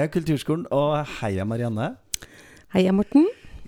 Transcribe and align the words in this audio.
Heia 0.00 0.08
Kulturskolen, 0.08 0.62
og 0.72 1.02
heia 1.18 1.44
Marianne. 1.44 1.90
Heia, 2.72 2.88
Morten. 2.96 3.26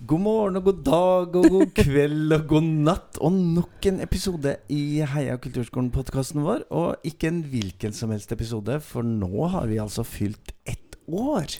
God 0.08 0.22
morgen 0.24 0.54
og 0.56 0.64
god 0.64 0.78
dag 0.86 1.34
og 1.36 1.50
god 1.52 1.74
kveld 1.76 2.32
og 2.32 2.46
god 2.48 2.70
natt. 2.86 3.18
Og 3.20 3.36
nok 3.36 3.88
en 3.90 4.00
episode 4.00 4.54
i 4.72 5.02
Heia 5.12 5.36
Kulturskolen-podkasten 5.36 6.40
vår. 6.40 6.64
Og 6.72 7.04
ikke 7.04 7.28
en 7.28 7.42
hvilken 7.52 7.92
som 7.92 8.14
helst 8.16 8.32
episode, 8.32 8.78
for 8.80 9.04
nå 9.04 9.50
har 9.52 9.68
vi 9.68 9.76
altså 9.84 10.06
fylt 10.08 10.54
ett 10.64 10.96
år. 11.04 11.52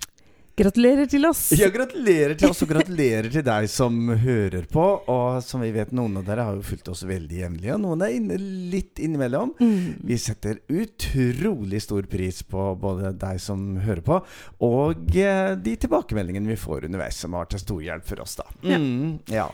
Gratulerer 0.52 1.06
til 1.08 1.24
oss. 1.24 1.46
Ja, 1.56 1.70
gratulerer 1.72 2.34
til 2.36 2.50
oss, 2.52 2.60
og 2.64 2.68
gratulerer 2.74 3.30
til 3.32 3.44
deg 3.46 3.68
som 3.72 4.10
hører 4.20 4.66
på. 4.68 4.84
Og 5.08 5.38
som 5.44 5.64
vi 5.64 5.70
vet, 5.72 5.94
noen 5.96 6.18
av 6.20 6.26
dere 6.26 6.44
har 6.44 6.58
jo 6.58 6.66
fulgt 6.66 6.90
oss 6.93 7.06
veldig 7.08 7.38
jevnlig, 7.40 7.70
og 7.72 7.80
noen 7.80 8.04
er 8.04 8.16
inne 8.18 8.36
litt 8.72 9.00
innimellom. 9.00 9.54
Mm. 9.62 10.04
Vi 10.04 10.18
setter 10.20 10.60
utrolig 10.68 11.80
stor 11.86 12.04
pris 12.10 12.43
på 12.44 12.68
både 12.82 13.14
deg 13.16 13.40
som 13.40 13.64
hører 13.80 14.04
på, 14.04 14.20
og 14.68 15.16
eh, 15.16 15.54
de 15.57 15.76
tilbakemeldingene 15.86 16.52
vi 16.52 16.60
får 16.60 16.90
underveis, 16.90 17.24
som 17.24 17.38
har 17.38 17.48
til 17.48 17.64
stor 17.64 17.80
hjelp 17.88 18.08
for 18.12 18.24
oss, 18.26 18.36
da. 18.43 18.48
Ja. 18.60 18.80
Mm, 18.82 19.18
ja. 19.32 19.48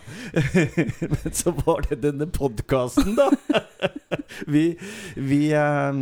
Men 1.14 1.36
så 1.36 1.54
var 1.62 1.86
det 1.86 2.02
denne 2.02 2.26
podkasten, 2.26 3.14
da. 3.18 3.30
vi, 4.54 4.72
vi, 5.14 5.44
eh, 5.54 5.92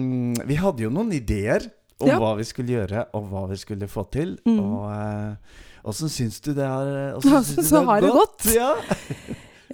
vi 0.49 0.63
hadde 0.65 0.89
jo 0.89 0.97
noen 0.97 1.13
ideer 1.21 1.69
om 2.01 2.09
Ja. 2.09 2.19
hva 2.21 2.35
vi 2.37 2.45
skulle 2.45 2.75
gjøre, 2.77 3.07
og 3.15 3.31
hva 3.31 3.47
vi 3.49 3.57
skulle 3.57 3.89
få 3.89 4.05
til. 4.11 4.37
Mm. 4.47 4.59
Og 4.61 4.91
eh, 4.93 5.35
åssen 5.85 6.09
syns 6.13 6.41
du 6.45 6.53
det 6.55 6.67
har 6.67 7.15
gått. 7.15 7.25
så- 7.25 7.57
du 7.57 7.63
så 7.63 7.85
har 7.85 8.01
det 8.01 8.11
gått. 8.13 8.55
Ja. 8.55 8.75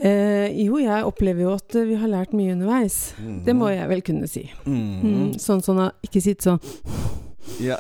Eh, 0.03 0.49
jo, 0.65 0.79
jeg 0.81 1.05
opplever 1.05 1.43
jo 1.45 1.51
at 1.55 1.75
eh, 1.77 1.85
vi 1.87 1.95
har 1.95 2.09
lært 2.09 2.33
mye 2.35 2.55
underveis. 2.57 3.13
Det 3.45 3.53
må 3.55 3.69
jeg 3.71 3.87
vel 3.91 4.01
kunne 4.03 4.27
si. 4.27 4.51
Mm. 4.65 5.03
Mm. 5.05 5.29
Sånn 5.39 5.61
sånn 5.63 5.93
ikke 6.03 6.19
sitte 6.25 6.43
sånn 6.49 6.61
Ja. 7.63 7.77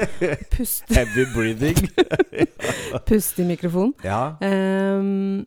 Pust, 0.56 0.88
Heavy 0.90 1.26
breathing. 1.34 1.76
pust 3.06 3.38
i 3.38 3.44
mikrofonen. 3.46 3.92
ja. 4.02 4.34
Ehm, 4.40 5.44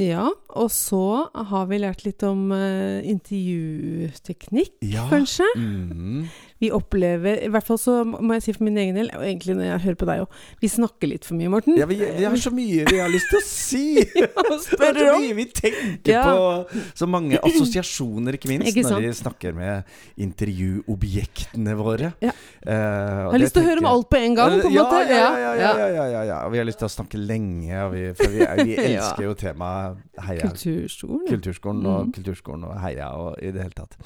ja, 0.00 0.24
og 0.56 0.70
så 0.72 1.28
har 1.30 1.66
vi 1.70 1.78
lært 1.78 2.02
litt 2.08 2.22
om 2.26 2.48
uh, 2.50 2.98
intervjuteknikk, 3.06 4.72
ja. 4.88 5.04
kanskje. 5.12 5.46
Mm. 5.54 6.24
Vi 6.62 6.70
opplever 6.74 7.40
I 7.42 7.50
hvert 7.50 7.66
fall 7.66 7.78
så 7.80 7.94
må 8.06 8.36
jeg 8.38 8.44
si 8.46 8.54
for 8.54 8.66
min 8.68 8.78
egen 8.78 8.98
del, 8.98 9.10
og 9.16 9.24
egentlig 9.26 9.56
når 9.58 9.66
jeg 9.66 9.82
hører 9.86 9.98
på 9.98 10.08
deg 10.08 10.22
òg, 10.22 10.36
vi 10.62 10.70
snakker 10.70 11.10
litt 11.10 11.26
for 11.26 11.38
mye, 11.38 11.50
Morten. 11.50 11.74
Ja, 11.78 11.88
vi, 11.90 11.98
vi 11.98 12.26
har 12.26 12.36
så 12.38 12.52
mye 12.54 12.86
vi 12.86 13.00
har 13.00 13.10
lyst 13.10 13.30
til 13.32 13.40
å 13.40 13.44
si! 13.46 13.84
ja, 14.22 14.28
Det 14.30 14.88
er 14.88 15.00
så 15.00 15.16
mye 15.18 15.36
vi 15.38 15.46
tenker 15.50 16.12
Ja. 16.12 16.22
på. 16.28 16.82
Så 16.98 17.08
mange 17.10 17.40
assosiasjoner, 17.42 18.38
ikke 18.38 18.50
minst, 18.52 18.70
Ikke 18.70 18.84
når 18.86 19.06
vi 19.06 19.12
snakker 19.18 19.56
med 19.56 19.90
intervjuobjektene 20.22 21.74
våre. 21.78 22.12
Ja. 22.22 22.34
Uh, 22.62 22.72
Jeg 22.72 23.32
har 23.32 23.42
lyst 23.42 23.56
til 23.56 23.64
å 23.64 23.68
høre 23.70 23.82
om 23.82 23.90
alt 23.90 24.08
på 24.12 24.20
en 24.20 24.38
gang, 24.38 24.56
på 24.62 24.70
en 24.70 24.76
ja, 24.76 24.86
måte. 24.86 25.02
Ja, 25.10 25.28
ja, 25.58 26.06
ja, 26.12 26.22
ja, 26.28 26.38
vi 26.52 26.62
har 26.62 26.68
lyst 26.68 26.82
til 26.82 26.88
å 26.88 26.92
snakke 26.92 27.20
lenge, 27.20 27.82
vi, 27.94 28.04
for 28.18 28.34
vi, 28.34 28.46
vi 28.62 28.78
elsker 28.92 29.26
jo 29.26 29.34
temaet 29.38 29.98
Heia 30.22 30.46
Kulturskolen. 30.46 31.26
Kulturskolen 31.30 31.86
og 31.88 32.06
mm. 32.06 32.14
Kulturskolen 32.18 32.66
og 32.68 32.78
Heia 32.82 33.10
og 33.18 33.34
i 33.42 33.50
det 33.54 33.66
hele 33.66 33.76
tatt. 33.76 33.98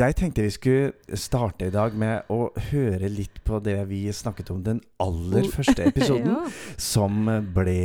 Jeg 0.00 0.16
tenkte 0.18 0.46
vi 0.46 0.54
skulle 0.54 1.18
starte 1.20 1.68
i 1.68 1.74
dag 1.74 1.89
med 1.94 2.28
å 2.30 2.50
høre 2.70 3.08
litt 3.10 3.40
på 3.44 3.58
det 3.64 3.78
vi 3.90 4.04
snakket 4.12 4.50
om 4.54 4.62
den 4.66 4.80
aller 5.02 5.48
første 5.52 5.84
episoden, 5.90 6.30
Ja. 6.30 6.44
som 6.76 7.24
ble 7.54 7.78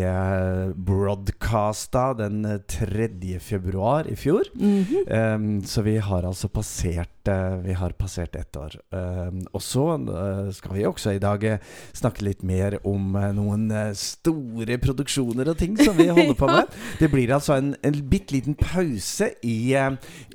broadcasta 1.46 2.14
den 2.14 2.62
3. 2.68 3.40
februar 3.40 4.08
i 4.08 4.16
fjor. 4.16 4.44
Mhm. 4.54 5.06
Um, 5.08 5.64
så 5.64 5.82
vi 5.82 5.98
har 5.98 6.24
altså 6.24 6.48
passert 6.48 7.10
uh, 7.28 7.58
Vi 7.64 7.74
har 7.74 7.90
passert 7.90 8.36
ett 8.36 8.56
år. 8.56 8.76
Um, 8.92 9.46
og 9.54 9.62
så 9.62 9.98
uh, 9.98 10.52
skal 10.54 10.76
vi 10.76 10.86
også 10.86 11.16
i 11.16 11.20
dag 11.20 11.44
uh, 11.44 11.58
snakke 11.94 12.24
litt 12.24 12.44
mer 12.44 12.78
om 12.86 13.16
noen 13.34 13.72
store 13.96 14.78
produksjoner 14.78 15.50
og 15.50 15.58
ting 15.58 15.78
som 15.78 15.98
vi 15.98 16.08
holder 16.16 16.36
på 16.38 16.48
med. 16.48 16.70
Det 17.00 17.10
blir 17.12 17.34
altså 17.34 17.58
en, 17.58 17.76
en 17.84 18.02
bitte 18.10 18.34
liten 18.36 18.56
pause 18.56 19.32
i, 19.44 19.74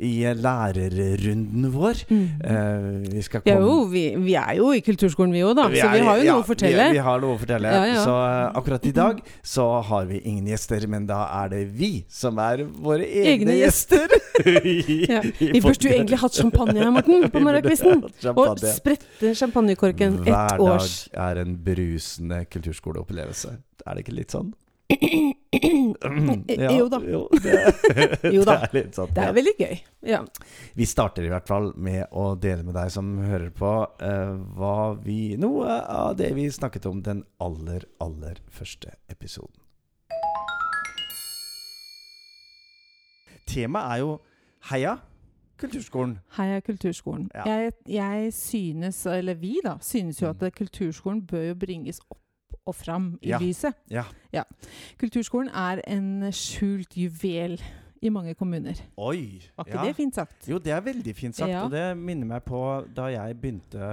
i 0.00 0.14
lærerrunden 0.34 1.70
vår. 1.74 2.04
Mhm. 2.10 2.28
Uh, 2.44 3.10
vi 3.10 3.22
komme 3.30 3.56
jo, 3.60 3.84
vi, 3.90 4.04
vi 4.18 4.34
er 4.38 4.56
jo 4.58 4.72
i 4.74 4.80
kulturskolen 4.84 5.32
vi 5.34 5.44
òg, 5.44 5.54
da. 5.58 5.68
så 5.70 5.90
vi 5.92 6.02
har 6.04 6.18
jo 6.18 6.24
ja, 6.24 6.34
noe 6.34 6.44
å 6.44 6.46
fortelle. 6.46 6.88
Vi, 6.90 6.98
vi 6.98 7.04
har 7.04 7.22
noe 7.22 7.36
å 7.36 7.40
fortelle. 7.40 7.70
Ja. 7.70 8.02
Så 8.04 8.16
akkurat 8.60 8.86
i 8.86 8.94
dag 8.94 9.20
så 9.46 9.66
har 9.86 10.08
vi 10.10 10.20
ingen 10.24 10.48
gjester, 10.50 10.86
men 10.90 10.99
da 11.08 11.22
er 11.42 11.52
det 11.52 11.64
vi 11.76 11.92
som 12.10 12.38
er 12.42 12.64
våre 12.64 13.06
egne, 13.06 13.30
Egne 13.36 13.58
gjester. 13.60 14.10
Ja. 15.10 15.22
Vi 15.38 15.60
burde 15.60 15.88
jo 15.88 15.92
egentlig 15.92 16.18
hatt 16.20 16.36
champagne 16.36 16.80
her, 16.80 16.90
Morten, 16.94 17.28
på 17.32 17.42
morgenkvisten. 17.46 18.04
Og 18.34 18.62
sprette 18.62 19.34
champagnekorken 19.36 20.20
Hver 20.24 20.56
dag 20.60 20.88
er 21.28 21.42
en 21.44 21.56
brusende 21.64 22.44
kulturskoleopplevelse. 22.50 23.56
Er 23.86 23.96
det 23.96 24.04
ikke 24.06 24.16
litt 24.16 24.36
sånn? 24.36 24.52
Jo 25.50 26.88
da. 26.90 26.98
Jo, 27.06 27.28
det, 27.42 27.54
Jo 28.32 28.42
da. 28.46 28.56
det 28.72 28.80
er 28.80 28.90
sånn. 28.94 29.12
Det 29.14 29.22
ja. 29.22 29.28
er 29.28 29.34
veldig 29.36 29.54
gøy. 29.58 29.80
Ja. 30.10 30.20
Vi 30.78 30.86
starter 30.88 31.26
i 31.26 31.30
hvert 31.30 31.48
fall 31.50 31.70
med 31.78 32.06
å 32.10 32.32
dele 32.40 32.64
med 32.66 32.74
deg 32.78 32.90
som 32.94 33.12
hører 33.22 33.50
på, 33.54 33.72
uh, 34.02 34.34
hva 34.58 34.76
vi, 35.02 35.36
noe 35.40 35.80
av 35.84 36.16
det 36.18 36.32
vi 36.38 36.48
snakket 36.50 36.86
om 36.90 37.02
den 37.06 37.24
aller, 37.42 37.86
aller 38.02 38.42
første 38.50 38.94
episoden. 39.10 39.58
Temaet 43.50 43.92
er 43.92 44.02
jo 44.04 44.18
Heia 44.70 44.96
Kulturskolen. 45.60 46.18
Heia 46.36 46.60
Kulturskolen. 46.64 47.30
Ja. 47.34 47.44
Jeg, 47.52 47.72
jeg 47.88 48.32
synes, 48.34 49.02
eller 49.06 49.34
vi 49.34 49.58
da, 49.64 49.74
synes 49.84 50.22
jo 50.22 50.28
at 50.30 50.42
eh, 50.42 50.50
kulturskolen 50.56 51.26
bør 51.26 51.42
jo 51.50 51.54
bringes 51.54 52.00
opp 52.10 52.18
og 52.66 52.74
fram 52.74 53.18
i 53.22 53.28
Ja. 53.28 53.38
lyset. 53.40 53.74
Ja. 53.90 54.42
Kulturskolen 55.00 55.48
er 55.48 55.80
en 55.88 56.32
skjult 56.32 56.96
juvel 56.96 57.60
i 58.00 58.10
mange 58.12 58.32
kommuner. 58.38 58.78
Oi! 58.96 59.40
Var 59.56 59.66
ikke 59.66 59.84
det 59.84 59.96
fint 59.98 60.16
sagt? 60.16 60.46
Jo, 60.48 60.58
det 60.62 60.72
er 60.72 60.80
veldig 60.84 61.12
fint 61.16 61.36
sagt. 61.36 61.52
Ja. 61.52 61.64
Og 61.66 61.72
det 61.74 61.84
minner 62.00 62.28
meg 62.30 62.44
på 62.46 62.60
da 62.96 63.10
jeg 63.12 63.36
begynte 63.40 63.90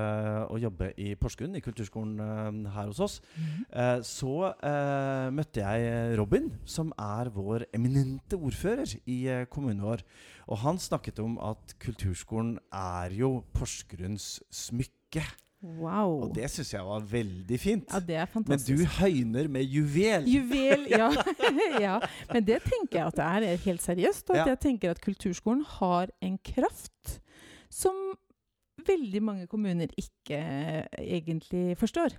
å 0.48 0.60
jobbe 0.62 0.94
i 1.04 1.12
Porsgrunn, 1.20 1.58
i 1.60 1.64
kulturskolen 1.64 2.16
eh, 2.24 2.72
her 2.76 2.92
hos 2.92 3.02
oss. 3.04 3.18
Mm. 3.36 3.50
Eh, 3.68 3.98
så 4.08 4.36
uh, 4.54 5.28
møtte 5.36 5.64
jeg 5.64 6.16
Robin, 6.20 6.48
som 6.64 6.94
er 6.96 7.32
vår 7.36 7.68
eminente 7.76 8.40
ordfører 8.40 8.96
i 9.04 9.20
eh, 9.34 9.44
kommunen 9.52 9.84
vår. 9.84 10.06
Og 10.48 10.64
han 10.64 10.80
snakket 10.80 11.20
om 11.20 11.36
at 11.44 11.76
kulturskolen 11.84 12.56
er 12.72 13.12
jo 13.18 13.42
Porsgrunns 13.58 14.38
smykke. 14.54 15.26
Wow. 15.62 16.12
Og 16.28 16.36
det 16.36 16.52
syns 16.54 16.70
jeg 16.76 16.84
var 16.86 17.00
veldig 17.10 17.58
fint. 17.60 17.88
Ja, 17.90 18.00
det 18.00 18.16
er 18.22 18.28
Men 18.46 18.60
du 18.62 18.84
høyner 19.00 19.48
med 19.50 19.64
juvel. 19.66 20.28
Juvel, 20.30 20.86
ja. 20.92 21.10
ja. 21.88 21.96
Men 22.32 22.46
det 22.46 22.60
tenker 22.68 23.00
jeg 23.00 23.08
at 23.08 23.18
det 23.18 23.26
er 23.50 23.64
helt 23.66 23.82
seriøst. 23.82 24.30
Og 24.30 24.36
at 24.38 24.44
Ja. 24.44 24.46
jeg 24.54 24.60
tenker 24.60 24.92
at 24.94 25.02
kulturskolen 25.02 25.66
har 25.80 26.14
en 26.22 26.38
kraft 26.38 27.20
som 27.74 27.96
veldig 28.88 29.24
mange 29.24 29.48
kommuner 29.48 29.90
ikke 29.98 30.38
eh, 30.38 30.86
egentlig 31.02 31.78
forstår. 31.78 32.14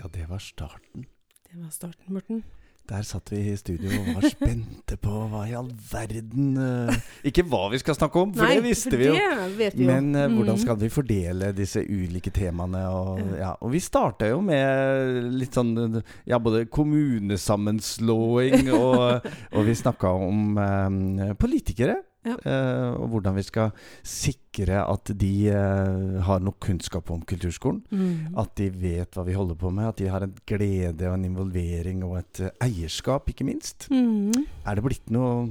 Ja, 0.00 0.08
det 0.14 0.28
var 0.30 0.38
starten. 0.38 1.04
Det 1.48 1.60
var 1.60 1.70
starten, 1.70 2.14
Morten. 2.14 2.44
Der 2.88 3.02
satt 3.04 3.28
vi 3.28 3.36
i 3.50 3.56
studio 3.60 3.90
og 4.00 4.06
var 4.16 4.24
spente 4.32 4.96
på 4.96 5.12
hva 5.28 5.42
i 5.44 5.52
all 5.58 5.66
verden 5.90 6.54
eh, 6.56 6.94
Ikke 7.28 7.42
hva 7.44 7.66
vi 7.68 7.76
skal 7.82 7.94
snakke 7.98 8.22
om, 8.22 8.30
for 8.32 8.48
det 8.48 8.62
visste 8.64 8.96
vi 8.96 9.10
jo. 9.10 9.12
Det 9.12 9.50
vet 9.58 9.76
vi 9.76 9.84
jo. 9.84 9.90
Men 9.90 10.08
uh, 10.16 10.22
hvordan 10.32 10.54
Mm. 10.56 10.62
skal 10.62 10.78
vi 10.80 10.88
fordele 10.88 11.50
disse 11.52 11.82
ulike 11.84 12.32
temaene? 12.32 12.80
Og, 12.88 13.18
Ja. 13.20 13.36
ja. 13.42 13.50
og 13.60 13.74
vi 13.74 13.80
starta 13.84 14.30
jo 14.30 14.40
med 14.40 15.28
litt 15.36 15.52
sånn 15.58 16.00
Ja, 16.26 16.38
både 16.40 16.64
kommunesammenslåing 16.72 18.70
og, 18.72 19.26
og 19.52 19.66
vi 19.68 19.74
snakka 19.76 20.08
om 20.08 20.56
um, 20.56 21.34
politikere. 21.38 22.00
Ja. 22.28 22.36
eh, 22.38 22.90
og 22.98 23.08
hvordan 23.12 23.36
vi 23.38 23.44
skal 23.46 23.70
sikre 24.06 24.82
at 24.82 25.12
de 25.20 25.32
uh, 25.52 26.18
har 26.26 26.42
nok 26.44 26.58
kunnskap 26.64 27.10
om 27.14 27.22
kulturskolen. 27.22 27.80
Mm. 27.90 28.36
At 28.38 28.54
de 28.60 28.68
vet 28.74 29.16
hva 29.16 29.24
vi 29.26 29.36
holder 29.38 29.58
på 29.58 29.72
med. 29.74 29.88
At 29.90 30.02
de 30.02 30.10
har 30.12 30.26
en 30.26 30.34
glede 30.48 31.08
og 31.08 31.16
en 31.16 31.26
involvering 31.28 32.04
og 32.06 32.18
et 32.20 32.44
uh, 32.44 32.52
eierskap, 32.64 33.30
ikke 33.32 33.48
minst. 33.48 33.88
Mm. 33.92 34.34
Er 34.66 34.78
det 34.78 35.00
noe 35.14 35.48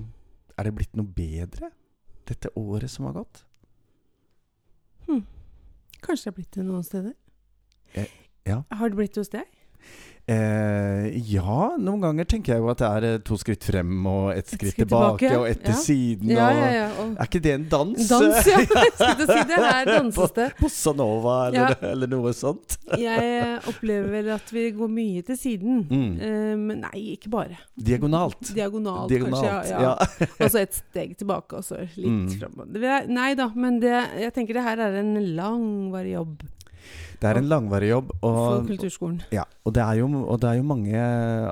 Er 0.57 0.65
det 0.65 0.73
blitt 0.73 0.95
noe 0.97 1.05
bedre 1.05 1.71
dette 2.27 2.49
året 2.57 2.89
som 2.91 3.05
har 3.07 3.19
gått? 3.21 3.43
Hmm. 5.07 5.23
Kanskje 6.03 6.27
det 6.27 6.31
har 6.31 6.35
blitt 6.39 6.55
det 6.57 6.65
noen 6.65 6.83
steder? 6.83 7.13
Eh, 7.93 8.09
ja. 8.47 8.63
Har 8.71 8.89
det 8.91 8.99
blitt 8.99 9.15
det 9.15 9.23
hos 9.23 9.31
deg? 9.31 9.56
Eh, 10.27 11.05
ja, 11.31 11.69
noen 11.79 12.01
ganger 12.03 12.25
tenker 12.27 12.51
jeg 12.51 12.59
jo 12.59 12.65
at 12.67 12.81
det 12.81 12.87
er 12.97 13.05
eh, 13.07 13.19
to 13.23 13.37
skritt 13.39 13.63
frem 13.63 13.93
og 14.11 14.33
ett 14.33 14.49
skritt, 14.49 14.73
skritt 14.73 14.81
tilbake, 14.81 15.21
tilbake, 15.21 15.37
og 15.39 15.45
ett 15.47 15.61
til 15.63 15.71
ja. 15.71 15.77
siden. 15.85 16.31
Ja, 16.35 16.47
ja, 16.51 16.65
ja. 16.73 16.87
Og 16.99 17.13
Er 17.15 17.29
ikke 17.29 17.39
det 17.45 17.53
en 17.55 17.63
dans? 17.71 18.09
dans, 18.09 18.49
ja. 18.51 18.57
Jeg 18.59 18.91
skulle 18.97 19.27
si 19.29 19.45
det. 19.53 19.59
Her 19.63 19.87
danses 19.87 20.33
det. 20.35 20.47
Bossa 20.59 20.91
nova 20.99 21.37
eller, 21.47 21.77
eller 21.93 22.11
noe 22.11 22.33
sånt. 22.35 22.75
Jeg 23.05 23.53
opplever 23.71 24.11
vel 24.17 24.27
at 24.35 24.51
vi 24.51 24.65
går 24.75 24.91
mye 24.97 25.23
til 25.31 25.39
siden. 25.39 25.79
Mm. 25.87 26.11
Eh, 26.19 26.51
Men 26.59 26.83
nei, 26.89 27.05
ikke 27.15 27.31
bare. 27.31 27.61
Diagonalt. 27.79 28.51
Diagonalt, 28.51 29.07
Diagonalt, 29.15 29.71
kanskje. 29.71 30.27
Og 30.43 30.51
så 30.51 30.65
et 30.65 30.75
steg 30.81 31.15
tilbake, 31.23 31.55
og 31.55 31.63
så 31.63 31.79
litt 31.95 32.03
Mm. 32.17 32.27
fram. 32.35 32.67
Er- 32.83 33.07
Nei 33.07 33.31
da, 33.39 33.47
men 33.55 33.79
det, 33.79 33.95
jeg 34.19 34.35
tenker 34.35 34.59
det 34.59 34.67
her 34.67 34.83
er 34.89 34.99
en 35.05 35.15
langvarig 35.39 36.17
jobb. 36.17 36.43
Det 37.21 37.29
er 37.29 37.37
en 37.41 37.47
langvarig 37.49 37.89
jobb. 37.89 38.11
for 38.21 38.59
Og, 38.61 38.67
kulturskolen. 38.67 39.21
ja, 39.31 39.43
og, 39.65 39.73
det 39.75 39.81
er 39.83 39.93
jo, 39.99 40.07
og 40.27 40.41
det 40.41 40.49
er 40.49 40.53
jo 40.59 40.63
mange 40.63 41.01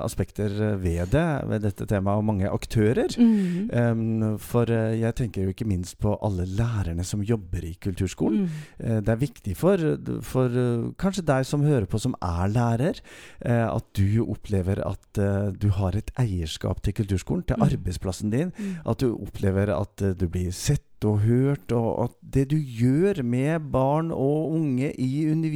aspekter 0.04 0.48
ved 0.76 1.06
det, 1.12 1.24
ved 1.48 1.60
dette 1.66 1.86
temaet, 1.86 2.16
og 2.20 2.24
mange 2.24 2.48
aktører. 2.50 3.08
Mhm. 3.18 3.70
Um, 3.76 4.38
for 4.38 4.70
eh, 4.70 5.00
jeg 5.00 5.14
tenker 5.14 5.42
jo 5.42 5.48
ikke 5.54 5.66
minst 5.68 5.98
på 5.98 6.16
alle 6.22 6.46
lærerne 6.46 7.04
som 7.04 7.22
jobber 7.22 7.64
i 7.64 7.76
kulturskolen. 7.82 8.46
Mm. 8.46 8.90
Uh, 8.90 9.00
Det 9.00 9.08
er 9.08 9.16
viktig 9.16 9.56
for, 9.56 9.76
for 10.22 10.46
uh, 10.48 10.92
kanskje 10.98 11.26
deg 11.26 11.46
som 11.46 11.62
hører 11.66 11.86
på 11.86 11.98
som 11.98 12.14
er 12.22 12.46
lærer, 12.48 13.00
uh, 13.46 13.76
at 13.76 13.84
du 13.96 14.24
opplever 14.28 14.80
at 14.86 15.22
du 15.60 15.68
har 15.72 15.96
et 15.96 16.10
eierskap 16.20 16.82
til 16.82 16.92
kulturskolen, 16.94 17.42
til 17.46 17.56
Mm. 17.56 17.62
arbeidsplassen 17.62 18.30
din. 18.30 18.52
Mm. 18.58 18.74
At 18.86 19.00
du 19.00 19.14
opplever 19.16 19.70
at 19.72 19.96
du 20.20 20.26
blir 20.28 20.50
sett 20.52 20.82
og 21.04 21.20
hørt, 21.20 21.72
og 21.72 22.04
at 22.04 22.10
det 22.34 22.50
du 22.50 22.56
gjør 22.56 23.22
med 23.22 23.70
barn 23.72 24.10
og 24.10 24.52
unge 24.52 24.92
i 24.98 25.26
undervisningen 25.30 25.55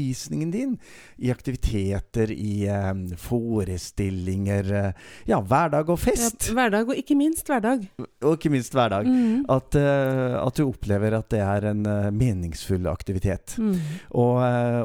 din, 0.53 0.79
i 1.19 1.31
aktiviteter, 1.31 2.31
i 2.33 2.67
eh, 2.67 2.93
forestillinger, 3.21 4.73
eh, 4.73 4.93
ja, 5.31 5.41
hverdag 5.41 5.91
og 5.93 5.99
fest, 6.01 6.49
Ja, 6.49 6.55
hverdag, 6.57 6.89
og 6.89 6.97
ikke 7.01 7.17
minst 7.17 7.47
hverdag. 7.51 7.87
og 8.23 8.37
ikke 8.37 8.51
minst 8.51 8.73
hverdag, 8.75 9.07
Mm. 9.07 9.45
at, 9.49 9.75
eh, 9.75 10.37
at 10.47 10.55
du 10.57 10.65
opplever 10.69 11.17
at 11.19 11.29
det 11.31 11.41
er 11.41 11.71
en 11.71 11.87
uh, 11.87 12.11
meningsfull 12.11 12.87
aktivitet. 12.87 13.57
Mm. 13.59 13.77
Og, 14.15 14.37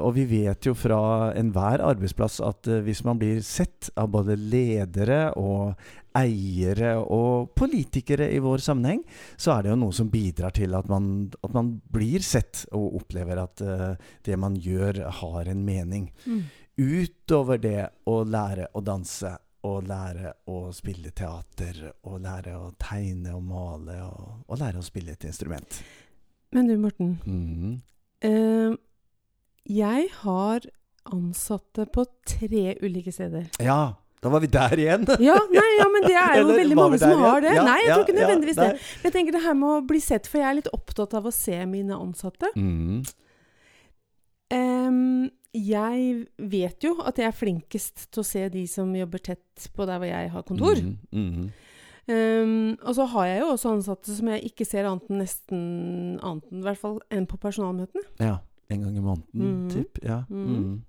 og 0.06 0.14
vi 0.16 0.26
vet 0.26 0.66
jo 0.66 0.74
fra 0.74 1.32
enhver 1.36 1.82
arbeidsplass 1.84 2.40
at 2.42 2.64
hvis 2.86 3.04
man 3.06 3.20
blir 3.20 3.42
sett 3.42 3.90
av 3.98 4.10
både 4.12 4.36
ledere 4.38 5.34
og 5.38 5.76
eiere 6.16 6.96
og 7.02 7.54
politikere 7.58 8.28
i 8.32 8.42
vår 8.44 8.64
sammenheng, 8.64 9.02
så 9.38 9.56
er 9.56 9.66
det 9.66 9.74
jo 9.74 9.80
noe 9.82 9.96
som 9.96 10.12
bidrar 10.12 10.56
til 10.56 10.76
at 10.78 10.90
man, 10.92 11.10
at 11.44 11.56
man 11.56 11.74
blir 11.94 12.24
sett 12.26 12.66
og 12.76 13.02
opplever 13.02 13.42
at 13.44 13.64
uh, 13.66 14.12
det 14.26 14.38
man 14.40 14.56
gjør, 14.60 15.04
har 15.22 15.52
en 15.52 15.66
mening. 15.66 16.10
Mm. 16.26 16.46
Utover 16.76 17.60
det 17.62 17.82
å 18.12 18.22
lære 18.28 18.70
å 18.76 18.84
danse 18.84 19.32
og 19.66 19.88
lære 19.90 20.32
å 20.52 20.70
spille 20.76 21.12
teater 21.16 21.80
og 22.06 22.20
lære 22.22 22.54
å 22.60 22.72
tegne 22.80 23.34
og 23.34 23.46
male 23.48 23.98
og, 24.06 24.42
og 24.46 24.60
lære 24.62 24.82
å 24.82 24.86
spille 24.86 25.16
et 25.16 25.26
instrument. 25.26 25.80
Men 26.56 26.70
du, 26.70 26.78
Morten. 26.80 27.18
Mhm. 27.26 27.78
Uh, 28.26 28.76
jeg 29.66 30.08
har 30.22 30.66
ansatte 31.10 31.86
på 31.94 32.06
tre 32.26 32.76
ulike 32.82 33.12
steder. 33.14 33.48
Ja, 33.62 33.96
da 34.26 34.32
var 34.34 34.42
vi 34.42 34.50
der 34.50 34.80
igjen. 34.82 35.06
Ja, 35.28 35.36
nei, 35.54 35.68
ja, 35.78 35.86
men 35.94 36.08
det 36.08 36.16
er 36.18 36.40
jo 36.40 36.46
Eller 36.48 36.60
veldig 36.64 36.78
mange 36.80 36.98
som 37.02 37.20
har 37.22 37.44
det. 37.46 37.54
Ja, 37.54 37.66
nei, 37.68 37.78
jeg 37.84 37.92
ja, 37.92 37.98
tror 37.98 38.08
ikke 38.08 38.18
nødvendigvis 38.18 38.58
det. 38.58 38.70
Men 38.74 39.10
jeg 39.10 39.16
tenker 39.20 39.36
det 39.36 39.42
her 39.44 39.58
med 39.60 39.74
å 39.76 39.84
bli 39.86 40.02
sett, 40.02 40.30
for 40.32 40.42
jeg 40.42 40.48
er 40.50 40.58
litt 40.64 40.72
opptatt 40.74 41.14
av 41.20 41.28
å 41.30 41.34
se 41.36 41.60
mine 41.70 42.00
ansatte. 42.00 42.50
Mm. 42.58 43.04
Um, 44.56 45.28
jeg 45.56 46.02
vet 46.56 46.88
jo 46.88 46.96
at 47.06 47.22
jeg 47.22 47.30
er 47.30 47.38
flinkest 47.38 48.08
til 48.10 48.24
å 48.24 48.28
se 48.28 48.48
de 48.54 48.66
som 48.70 48.90
jobber 48.98 49.24
tett 49.30 49.70
på 49.76 49.88
der 49.88 50.02
hvor 50.02 50.10
jeg 50.10 50.34
har 50.34 50.48
kontor. 50.50 50.82
Mm. 50.82 50.98
Mm. 51.14 51.46
Um, 52.06 52.74
og 52.82 52.98
så 52.98 53.06
har 53.14 53.30
jeg 53.30 53.40
jo 53.44 53.54
også 53.54 53.76
ansatte 53.78 54.18
som 54.18 54.34
jeg 54.34 54.50
ikke 54.50 54.66
ser 54.68 54.90
annet 54.90 55.08
enn 55.10 55.22
nesten 55.22 55.62
annet 56.20 56.50
enn, 56.50 56.60
i 56.60 56.66
hvert 56.66 56.82
fall 56.82 57.00
enn 57.14 57.30
på 57.30 57.40
personalmøtene. 57.42 58.06
Ja. 58.22 58.40
En 58.74 58.82
gang 58.82 58.98
i 58.98 59.02
måneden, 59.06 59.46
mm. 59.46 59.66
typ. 59.70 60.02
Ja. 60.02 60.24
Mhm. 60.30 60.82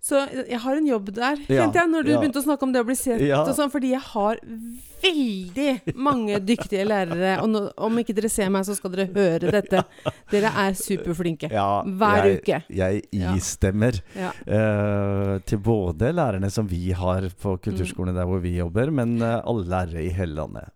Så 0.00 0.16
jeg 0.48 0.58
har 0.62 0.76
en 0.78 0.86
jobb 0.88 1.10
der, 1.12 1.36
Ja, 1.44 1.60
kjente 1.60 1.76
jeg, 1.76 1.90
når 1.92 2.06
du 2.06 2.10
ja. 2.14 2.20
begynte 2.22 2.40
å 2.40 2.44
snakke 2.46 2.64
om 2.64 2.72
det 2.72 2.80
å 2.80 2.86
bli 2.88 2.94
sett 2.96 3.20
Ja. 3.20 3.42
og 3.44 3.52
sånn, 3.56 3.68
fordi 3.72 3.90
jeg 3.92 4.00
har 4.00 4.38
veldig 5.02 5.94
mange 6.00 6.38
dyktige 6.40 6.86
lærere. 6.88 7.34
Og 7.42 7.50
nå, 7.52 7.60
om 7.76 7.98
ikke 8.00 8.14
dere 8.16 8.30
ser 8.32 8.48
meg, 8.52 8.64
så 8.64 8.76
skal 8.78 8.94
dere 8.94 9.08
høre 9.12 9.52
dette. 9.52 9.82
Dere 10.32 10.52
er 10.64 10.72
superflinke. 10.78 11.50
Ja, 11.52 11.82
Hver 11.84 12.24
jeg, 12.30 12.40
uke. 12.40 12.62
Jeg 12.80 13.02
istemmer 13.12 14.00
Ja. 14.16 14.32
uh, 14.48 15.38
til 15.44 15.58
både 15.58 16.12
lærerne 16.16 16.50
som 16.50 16.66
vi 16.66 16.90
har 16.92 17.20
på 17.36 17.58
kulturskolen 17.60 17.80
kulturskolene 17.80 18.14
der 18.16 18.26
hvor 18.28 18.40
vi 18.42 18.56
jobber, 18.56 18.90
men 18.90 19.20
uh, 19.22 19.40
alle 19.44 19.64
lærere 19.68 20.04
i 20.04 20.10
hele 20.14 20.34
landet. 20.34 20.70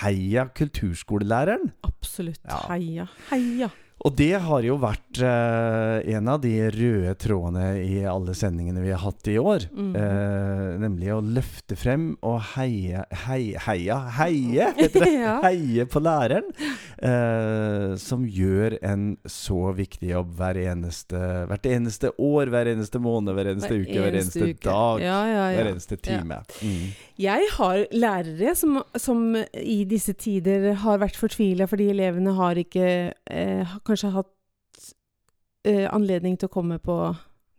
Heia 0.00 0.46
kulturskolelæreren! 0.54 1.70
Absolutt. 1.84 2.40
Ja. 2.46 2.60
Heia. 2.70 3.06
Heia. 3.30 3.70
Og 4.00 4.14
det 4.16 4.30
har 4.40 4.64
jo 4.64 4.78
vært 4.80 5.18
eh, 5.20 6.14
en 6.16 6.28
av 6.32 6.38
de 6.40 6.54
røde 6.72 7.10
trådene 7.20 7.64
i 7.84 7.98
alle 8.08 8.32
sendingene 8.38 8.80
vi 8.80 8.94
har 8.94 9.02
hatt 9.02 9.28
i 9.28 9.34
år. 9.36 9.66
Mm. 9.76 9.90
Eh, 10.00 10.62
nemlig 10.80 11.10
å 11.12 11.18
løfte 11.20 11.76
frem 11.76 12.06
og 12.24 12.38
heie 12.54 13.02
hei, 13.26 13.42
Heia 13.60 13.98
Heie, 14.16 14.70
heter 14.78 15.04
det. 15.04 15.10
Ja. 15.20 15.34
Heie 15.44 15.84
på 15.90 16.00
læreren. 16.00 16.48
eh, 16.96 17.92
som 18.00 18.24
gjør 18.24 18.78
en 18.88 19.04
så 19.28 19.72
viktig 19.76 20.14
jobb 20.14 20.32
hver 20.38 20.56
eneste, 20.62 21.20
hvert 21.50 21.68
eneste 21.68 22.14
år, 22.16 22.48
hver 22.54 22.72
eneste 22.72 23.00
måned, 23.04 23.34
hver 23.36 23.52
eneste 23.52 23.74
uke, 23.82 23.98
hver 24.00 24.16
eneste 24.16 24.46
uke. 24.48 24.64
dag. 24.64 25.04
Ja, 25.04 25.18
ja, 25.28 25.44
ja. 25.52 25.58
Hver 25.60 25.72
eneste 25.74 26.00
time. 26.00 26.40
Mm. 26.64 26.88
Jeg 27.20 27.48
har 27.58 27.82
lærere 27.92 28.54
som, 28.56 28.78
som 28.96 29.34
i 29.60 29.82
disse 29.88 30.14
tider 30.16 30.72
har 30.84 31.00
vært 31.02 31.18
fortvila 31.20 31.66
fordi 31.68 31.90
elevene 31.92 32.32
har 32.38 32.60
ikke 32.60 32.86
eh, 33.12 33.74
kanskje 33.84 34.12
hatt 34.14 34.86
eh, 35.68 35.84
anledning 35.90 36.38
til 36.40 36.48
å 36.48 36.54
komme 36.54 36.78
på 36.80 36.96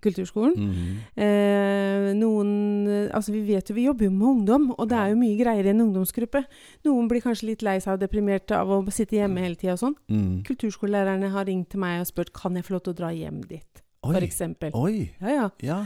kulturskolen. 0.02 0.56
Mhm. 0.58 0.94
Eh, 1.24 2.08
noen 2.18 2.52
Altså, 3.12 3.32
vi 3.32 3.42
vet 3.46 3.70
jo 3.70 3.76
Vi 3.76 3.86
jobber 3.86 4.06
jo 4.06 4.12
med 4.12 4.28
ungdom, 4.28 4.64
og 4.78 4.90
det 4.90 4.98
er 4.98 5.12
jo 5.12 5.20
mye 5.20 5.38
greier 5.38 5.68
i 5.68 5.70
en 5.74 5.84
ungdomsgruppe. 5.86 6.44
Noen 6.88 7.08
blir 7.08 7.22
kanskje 7.22 7.52
litt 7.52 7.62
lei 7.66 7.78
seg 7.80 7.94
og 7.94 8.02
deprimert 8.02 8.52
av 8.56 8.72
å 8.72 8.80
sitte 8.90 9.20
hjemme 9.20 9.44
hele 9.44 9.60
tida 9.60 9.76
og 9.76 9.84
sånn. 9.84 9.96
Mm. 10.10 10.42
Kulturskolelærerne 10.48 11.30
har 11.30 11.46
ringt 11.46 11.70
til 11.74 11.84
meg 11.84 12.02
og 12.02 12.10
spurt 12.10 12.34
kan 12.34 12.58
jeg 12.58 12.66
få 12.66 12.76
lov 12.78 12.84
til 12.88 12.96
å 12.96 13.00
dra 13.04 13.12
hjem 13.14 13.44
dit, 13.46 13.84
for 14.02 14.18
Oi. 14.18 14.26
eksempel. 14.26 14.74
Oi. 14.74 15.12
Ja, 15.22 15.30
ja. 15.30 15.50
Ja. 15.62 15.80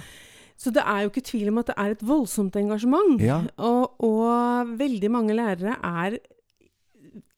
Så 0.55 0.71
det 0.71 0.83
er 0.87 1.03
jo 1.03 1.11
ikke 1.11 1.25
tvil 1.27 1.51
om 1.51 1.59
at 1.59 1.71
det 1.71 1.75
er 1.81 1.93
et 1.95 2.05
voldsomt 2.05 2.55
engasjement. 2.59 3.19
Ja. 3.23 3.41
Og, 3.59 3.99
og 4.03 4.71
veldig 4.79 5.11
mange 5.11 5.35
lærere 5.35 5.75
er 5.83 6.17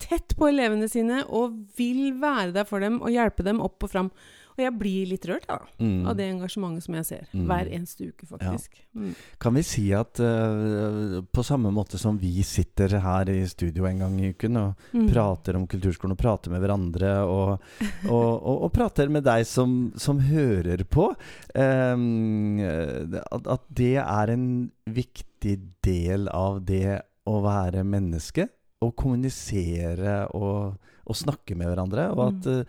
tett 0.01 0.35
på 0.37 0.49
elevene 0.51 0.89
sine 0.91 1.23
og 1.25 1.55
vil 1.77 2.19
være 2.21 2.53
der 2.55 2.67
for 2.69 2.83
dem 2.83 3.01
og 3.01 3.13
hjelpe 3.13 3.45
dem 3.47 3.61
opp 3.65 3.87
og 3.87 3.93
fram. 3.93 4.11
Og 4.57 4.63
jeg 4.65 4.73
blir 4.79 5.05
litt 5.11 5.25
rørt 5.29 5.45
da, 5.47 5.59
Mm. 5.79 6.07
av 6.09 6.15
det 6.17 6.25
engasjementet 6.33 6.83
som 6.83 6.95
jeg 6.95 7.05
ser 7.05 7.27
Mm. 7.33 7.45
hver 7.45 7.67
eneste 7.71 8.07
uke, 8.09 8.25
faktisk. 8.25 8.79
Mm. 8.95 9.11
Kan 9.39 9.53
vi 9.53 9.61
si 9.61 9.83
at 9.93 10.19
uh, 10.19 11.21
på 11.21 11.43
samme 11.45 11.69
måte 11.71 11.99
som 12.01 12.17
vi 12.17 12.41
sitter 12.41 12.97
her 12.99 13.29
i 13.29 13.45
studio 13.47 13.85
en 13.85 13.99
gang 13.99 14.19
i 14.19 14.31
uken 14.33 14.57
og 14.57 14.75
Mm. 14.93 15.07
prater 15.11 15.55
om 15.55 15.67
kulturskolen 15.67 16.11
og 16.11 16.17
prater 16.17 16.49
med 16.49 16.61
hverandre 16.61 17.11
og, 17.27 17.61
og, 18.09 18.43
og, 18.43 18.63
og 18.63 18.73
prater 18.73 19.09
med 19.09 19.23
deg 19.23 19.45
som, 19.45 19.93
som 19.95 20.19
hører 20.19 20.83
på, 20.89 21.13
um, 21.55 22.59
at, 22.59 23.47
at 23.47 23.61
det 23.73 23.95
er 24.01 24.33
en 24.33 24.71
viktig 24.89 25.59
del 25.85 26.27
av 26.33 26.63
det 26.65 27.01
å 27.27 27.41
være 27.43 27.83
menneske. 27.85 28.49
Å 28.81 28.91
kommunisere 28.93 30.27
og, 30.37 30.77
og 31.07 31.15
snakke 31.17 31.55
med 31.57 31.67
hverandre. 31.71 32.09
Og 32.13 32.27
at, 32.27 32.45
Mm. 32.45 32.65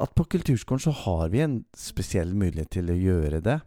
At 0.00 0.14
på 0.16 0.24
kulturskolen 0.36 0.80
så 0.80 0.92
har 1.04 1.28
vi 1.32 1.42
en 1.44 1.58
spesiell 1.76 2.32
mulighet 2.34 2.70
til 2.78 2.88
å 2.92 2.96
gjøre 2.96 3.42
det. 3.44 3.60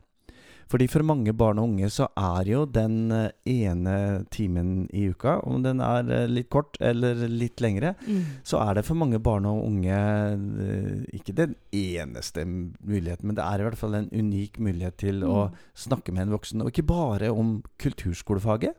Fordi 0.72 0.88
for 0.90 1.04
mange 1.06 1.30
barn 1.38 1.60
og 1.60 1.68
unge 1.70 1.90
så 1.92 2.08
er 2.18 2.48
jo 2.50 2.62
den 2.66 3.12
eh, 3.12 3.28
ene 3.52 4.24
timen 4.34 4.88
i 4.96 5.04
uka, 5.12 5.36
om 5.46 5.62
den 5.62 5.84
er 5.84 6.08
eh, 6.10 6.24
litt 6.32 6.48
kort 6.50 6.80
eller 6.82 7.20
litt 7.30 7.62
lengre, 7.62 7.92
Mm. 8.08 8.24
så 8.48 8.58
er 8.64 8.80
det 8.80 8.86
for 8.88 8.96
mange 8.98 9.20
barn 9.22 9.46
og 9.46 9.60
unge 9.68 9.94
eh, 9.94 11.04
ikke 11.20 11.36
den 11.38 11.54
eneste 11.78 12.46
muligheten, 12.48 13.28
men 13.28 13.36
det 13.38 13.44
er 13.46 13.60
i 13.62 13.68
hvert 13.68 13.78
fall 13.78 14.00
en 14.00 14.10
unik 14.10 14.58
mulighet 14.58 14.98
til 15.04 15.22
å 15.28 15.50
Mm. 15.52 15.60
snakke 15.76 16.12
med 16.16 16.24
en 16.28 16.34
voksen. 16.40 16.62
Og 16.64 16.72
ikke 16.72 16.88
bare 16.90 17.30
om 17.30 17.62
kulturskolefaget, 17.78 18.74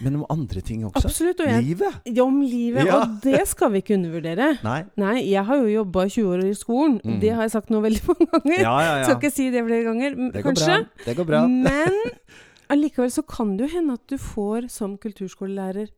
men 0.00 0.16
om 0.20 0.24
andre 0.30 0.60
ting 0.60 0.84
også. 0.86 1.04
Absolutt. 1.08 1.40
Og 1.40 1.46
jeg, 1.50 1.64
Livet. 1.64 2.00
ja, 2.06 2.22
om 2.24 2.40
livet. 2.42 2.86
Ja. 2.86 3.00
Og 3.02 3.18
det 3.24 3.42
skal 3.48 3.72
vi 3.72 3.82
ikke 3.82 3.94
undervurdere. 3.98 4.50
Nei. 4.68 4.80
Nei, 4.96 5.16
jeg 5.30 5.44
har 5.44 5.56
jo 5.62 5.68
jobba 5.72 6.06
20 6.08 6.28
år 6.34 6.44
i 6.48 6.54
skolen. 6.54 7.00
Mm. 7.04 7.20
Det 7.20 7.34
har 7.34 7.42
jeg 7.48 7.54
sagt 7.56 7.70
nå 7.74 7.80
veldig 7.84 8.02
mange 8.12 8.26
ganger. 8.32 8.58
Ja, 8.62 8.76
ja, 8.86 8.96
ja. 8.98 9.04
Skal 9.08 9.20
ikke 9.20 9.34
si 9.34 9.50
det 9.54 9.64
flere 9.66 9.84
ganger, 9.90 10.18
Det 10.32 10.42
går 10.42 10.48
kanskje. 10.52 10.80
bra. 10.80 11.04
Det 11.06 11.16
går 11.20 11.28
bra. 11.34 11.42
Men 11.46 12.00
allikevel 12.74 13.10
så 13.14 13.22
kan 13.28 13.56
det 13.56 13.68
jo 13.68 13.74
hende 13.78 13.94
at 13.98 14.06
du 14.12 14.18
får 14.20 14.68
som 14.72 14.96
kulturskolelærer 15.00 15.88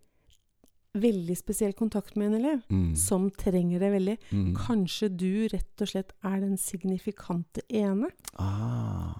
veldig 1.00 1.36
spesiell 1.38 1.70
kontakt 1.78 2.16
med 2.18 2.32
en 2.32 2.38
elev 2.40 2.62
Mm. 2.70 2.94
som 2.98 3.28
trenger 3.30 3.78
det 3.78 3.90
veldig. 3.92 4.16
Mm. 4.34 4.54
Kanskje 4.58 5.08
du 5.16 5.46
rett 5.52 5.82
og 5.84 5.86
slett 5.92 6.10
er 6.26 6.40
den 6.42 6.56
signifikante 6.58 7.62
ene. 7.70 8.08
Ah, 8.36 9.14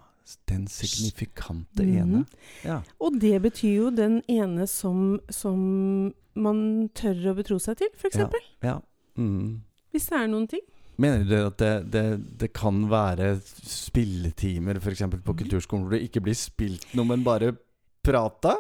den 0.51 0.67
signifikante 0.71 1.85
mm. 1.85 1.97
ene. 2.03 2.25
Ja. 2.65 2.81
Og 3.01 3.21
det 3.21 3.37
betyr 3.43 3.75
jo 3.75 3.91
den 3.95 4.21
ene 4.31 4.67
som, 4.71 5.21
som 5.33 6.13
man 6.35 6.91
tør 6.95 7.33
å 7.33 7.37
betro 7.39 7.59
seg 7.63 7.81
til, 7.81 7.91
f.eks. 7.97 8.21
Ja. 8.21 8.29
ja. 8.65 8.77
Mm. 9.19 9.63
Hvis 9.91 10.11
det 10.11 10.21
er 10.21 10.29
noen 10.31 10.47
ting. 10.51 10.63
Mener 11.01 11.25
du 11.25 11.37
at 11.39 11.57
det, 11.63 11.73
det, 11.95 12.05
det 12.43 12.51
kan 12.53 12.83
være 12.91 13.39
spilletimer 13.65 14.79
f.eks. 14.83 15.07
på 15.25 15.37
kulturskolen 15.43 15.87
hvor 15.87 15.97
det 15.97 16.05
ikke 16.07 16.23
blir 16.27 16.37
spilt 16.37 16.85
noe, 16.93 17.09
men 17.09 17.25
bare 17.25 17.55
prata? 18.05 18.57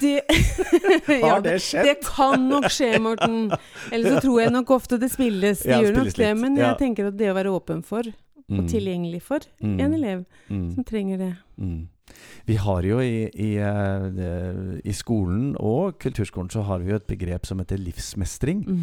Det, 0.00 0.22
Har 1.24 1.42
det 1.42 1.58
skjedd? 1.62 1.86
det 1.86 1.96
kan 2.06 2.48
nok 2.50 2.68
skje, 2.72 2.94
Morten. 3.02 3.50
Eller 3.90 4.16
så 4.16 4.24
tror 4.24 4.40
jeg 4.42 4.54
nok 4.54 4.72
ofte 4.76 4.98
det 5.02 5.10
spilles. 5.12 5.62
Det 5.64 5.70
Ja, 5.72 5.80
gjør 5.82 6.00
nok 6.00 6.14
det. 6.16 6.32
Men 6.38 6.58
Ja. 6.58 6.70
jeg 6.70 6.80
tenker 6.84 7.10
at 7.10 7.18
det 7.18 7.30
å 7.30 7.36
være 7.38 7.54
åpen 7.54 7.82
for 7.86 8.06
og 8.50 8.64
Mm. 8.64 8.68
tilgjengelig 8.68 9.22
for 9.22 9.38
Mm. 9.62 9.80
en 9.80 9.94
elev 9.94 10.24
Mm. 10.50 10.74
som 10.74 10.84
trenger 10.84 11.18
det. 11.18 11.34
Mm. 11.58 11.88
Vi 12.46 12.54
har 12.56 12.82
jo 12.82 12.98
i, 12.98 13.28
i, 13.34 13.56
eh, 13.58 14.80
i 14.84 14.92
skolen 14.92 15.54
og 15.60 15.98
kulturskolen 16.00 16.50
så 16.50 16.62
har 16.66 16.78
vi 16.80 16.90
jo 16.90 16.96
et 16.96 17.06
begrep 17.06 17.46
som 17.46 17.58
heter 17.58 17.76
livsmestring. 17.78 18.64
Mm. 18.66 18.80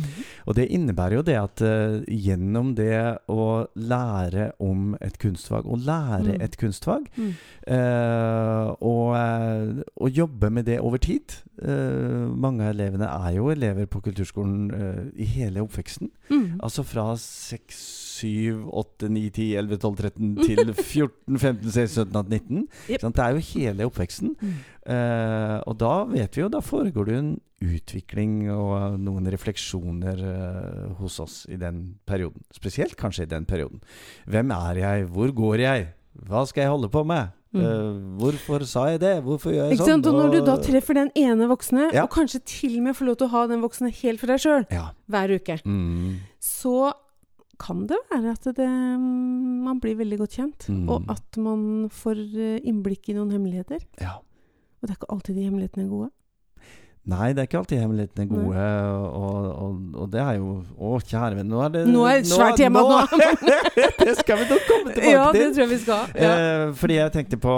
Og 0.47 0.55
det 0.55 0.69
innebærer 0.71 1.15
jo 1.17 1.21
det 1.21 1.35
at 1.35 1.61
uh, 1.61 2.01
gjennom 2.07 2.73
det 2.75 3.17
å 3.27 3.67
lære 3.75 4.51
om 4.61 4.95
et 5.01 5.19
kunstfag, 5.19 5.65
og 5.65 5.79
lære 5.79 6.37
Mm. 6.37 6.41
et 6.41 6.57
kunstfag, 6.57 7.07
Mm. 7.17 7.33
uh, 7.67 8.75
og, 8.81 9.15
eh, 9.17 9.83
og 9.97 10.09
jobbe 10.11 10.49
med 10.49 10.65
det 10.65 10.79
over 10.79 10.97
tid 10.97 11.43
uh, 11.61 12.29
Mange 12.37 12.63
av 12.63 12.75
elevene 12.75 13.07
er 13.27 13.35
jo 13.35 13.49
elever 13.49 13.85
på 13.87 13.99
kulturskolen 14.01 14.71
eh, 14.73 15.03
i 15.21 15.25
hele 15.25 15.59
oppveksten. 15.65 16.09
Altså 16.63 16.83
fra 16.85 17.15
6, 17.17 18.06
7, 18.17 18.67
8, 18.81 19.09
9, 19.13 19.23
10, 19.37 19.47
11, 19.61 19.79
12, 19.83 19.95
13 20.01 20.31
til 20.43 20.73
14, 20.73 21.37
15, 21.37 21.71
16, 21.71 22.07
17, 22.07 22.15
18, 22.15 22.31
19. 22.31 22.63
Yep. 22.89 23.01
Sånn, 23.03 23.15
Det 23.17 23.25
er 23.25 23.35
jo 23.37 23.45
hele 23.51 23.87
oppveksten. 23.91 24.33
Mm. 24.41 24.55
Uh, 24.87 25.57
og 25.67 25.77
da 25.81 25.93
vet 26.13 26.37
vi 26.37 26.43
jo, 26.45 26.49
da 26.53 26.61
foregår 26.63 27.07
det 27.09 27.15
jo 27.17 27.21
en 27.25 27.33
utvikling 27.67 28.33
og 28.53 28.99
noen 29.01 29.25
refleksjoner 29.33 30.19
uh, 30.21 30.93
hos 30.99 31.17
oss 31.23 31.39
i 31.49 31.57
den 31.59 31.95
perioden. 32.07 32.43
Spesielt 32.55 32.95
kanskje 32.99 33.25
i 33.25 33.31
den 33.31 33.47
perioden. 33.49 33.81
Hvem 34.29 34.53
er 34.55 34.81
jeg? 34.83 35.07
Hvor 35.13 35.33
går 35.35 35.63
jeg? 35.65 35.87
Hva 36.27 36.45
skal 36.49 36.65
jeg 36.65 36.73
holde 36.73 36.89
på 36.93 37.03
med? 37.07 37.33
Mm. 37.55 37.61
Uh, 37.63 37.99
hvorfor 38.21 38.63
sa 38.67 38.85
jeg 38.91 38.99
det? 39.01 39.13
Hvorfor 39.25 39.53
gjør 39.55 39.69
jeg 39.71 39.79
sånn? 39.79 40.03
Og 40.05 40.17
når 40.19 40.33
du 40.35 40.39
da 40.45 40.57
treffer 40.61 40.97
den 40.99 41.11
ene 41.17 41.47
voksne, 41.49 41.89
Ja. 41.95 42.03
og 42.05 42.11
kanskje 42.13 42.41
til 42.45 42.77
og 42.79 42.83
med 42.89 42.97
får 42.97 43.07
lov 43.07 43.17
til 43.21 43.27
å 43.29 43.33
ha 43.35 43.43
den 43.47 43.61
voksne 43.63 43.91
helt 44.03 44.19
for 44.19 44.27
deg 44.27 44.39
sjøl 44.43 44.65
Ja. 44.71 44.89
hver 45.09 45.35
uke, 45.39 45.59
Mm. 45.63 46.17
så 46.43 46.93
kan 47.61 47.87
det 47.89 47.99
være 48.11 48.35
at 48.35 48.47
det, 48.57 48.69
man 49.67 49.81
blir 49.83 49.97
veldig 49.99 50.21
godt 50.21 50.37
kjent. 50.39 50.69
Mm. 50.69 50.85
Og 50.93 51.09
at 51.13 51.41
man 51.41 51.61
får 51.93 52.21
eh, 52.37 52.61
innblikk 52.67 53.09
i 53.11 53.17
noen 53.17 53.35
hemmeligheter. 53.35 53.83
ja. 54.01 54.19
Og 54.77 54.85
det 54.85 54.93
er 54.93 54.97
ikke 54.99 55.07
alltid 55.09 55.33
de 55.33 55.43
hemmelighetene 55.47 55.83
er 55.87 55.89
gode. 55.89 56.11
Nei, 57.07 57.29
det 57.31 57.39
er 57.39 57.45
ikke 57.47 57.59
alltid 57.61 57.79
hemmelighetene 57.79 58.25
er 58.25 58.29
gode, 58.29 58.63
og, 59.15 59.43
og, 59.63 59.75
og 60.03 60.07
det 60.11 60.19
er 60.19 60.33
jo 60.41 60.49
Å, 60.75 60.97
kjære 61.07 61.37
venn, 61.37 61.47
nå 61.47 61.61
er 61.63 61.69
det 61.71 61.83
Nå 61.87 62.01
er 62.03 62.17
det 62.17 62.25
et 62.25 62.31
svært 62.33 62.59
tema, 62.59 62.81
nå. 62.83 62.97
det 64.01 64.15
skal 64.17 64.41
vi 64.41 64.47
nok 64.49 64.65
komme 64.67 64.91
tilbake 64.91 65.13
Ja, 65.13 65.29
det 65.31 65.45
tror 65.45 65.63
jeg 65.63 65.71
vi 65.71 65.77
skal. 65.85 66.11
Ja. 66.11 66.33
Eh, 66.33 66.63
fordi 66.81 66.97
jeg 66.97 67.13
tenkte 67.15 67.39
på, 67.47 67.55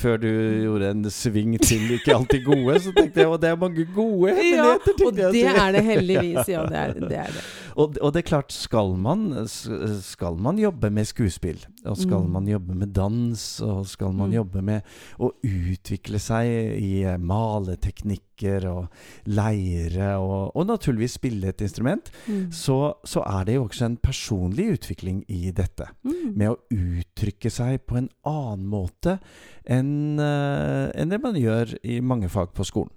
før 0.00 0.18
du 0.24 0.28
gjorde 0.64 0.90
en 0.96 1.06
sving 1.14 1.54
til 1.62 1.94
ikke 2.00 2.16
alltid 2.16 2.42
gode, 2.48 2.80
så 2.82 2.94
tenkte 2.96 3.22
jeg 3.22 3.30
at 3.36 3.44
det 3.44 3.52
er 3.52 3.62
mange 3.62 3.86
gode 3.94 4.34
hemmeligheter. 4.34 4.90
Ja, 4.90 5.06
og 5.06 5.22
det 5.38 5.44
er 5.54 5.76
det 5.78 5.84
heldigvis. 5.86 6.50
Ja, 6.50 6.66
det 6.66 6.82
er 6.82 6.98
det. 6.98 7.12
Er 7.20 7.30
det. 7.36 7.46
Og, 7.80 7.94
og 8.04 8.12
det 8.12 8.20
er 8.20 8.26
klart, 8.28 8.52
skal 8.52 8.90
man, 9.00 9.22
skal 9.48 10.36
man 10.42 10.58
jobbe 10.60 10.90
med 10.92 11.06
skuespill, 11.08 11.62
og 11.88 11.96
skal 11.96 12.20
Mm. 12.26 12.30
man 12.34 12.48
jobbe 12.50 12.74
med 12.76 12.92
dans, 12.96 13.44
og 13.64 13.86
skal 13.88 14.12
man 14.12 14.28
Mm. 14.30 14.34
jobbe 14.34 14.62
med 14.62 14.82
å 15.18 15.30
utvikle 15.46 16.18
seg 16.20 16.50
i 16.76 16.90
eh, 17.08 17.16
maleteknikker 17.16 18.66
og 18.68 18.88
leire, 19.26 20.10
og, 20.20 20.52
og 20.56 20.66
naturligvis 20.68 21.16
spille 21.18 21.48
et 21.48 21.60
instrument, 21.64 22.10
Mm. 22.28 22.50
så, 22.52 22.94
så 23.04 23.22
er 23.26 23.44
det 23.48 23.54
jo 23.56 23.64
også 23.68 23.84
en 23.86 23.96
personlig 23.96 24.68
utvikling 24.76 25.24
i 25.28 25.50
dette. 25.50 25.88
Mm. 26.04 26.36
Med 26.36 26.48
å 26.50 26.58
uttrykke 26.70 27.50
seg 27.50 27.86
på 27.86 27.96
en 28.00 28.10
annen 28.26 28.66
måte 28.70 29.18
enn 29.66 30.18
eh, 30.20 30.90
enn 31.00 31.08
det 31.12 31.20
man 31.22 31.34
gjør 31.38 31.76
i 31.84 32.00
mange 32.00 32.28
fag 32.28 32.52
på 32.54 32.64
skolen. 32.66 32.90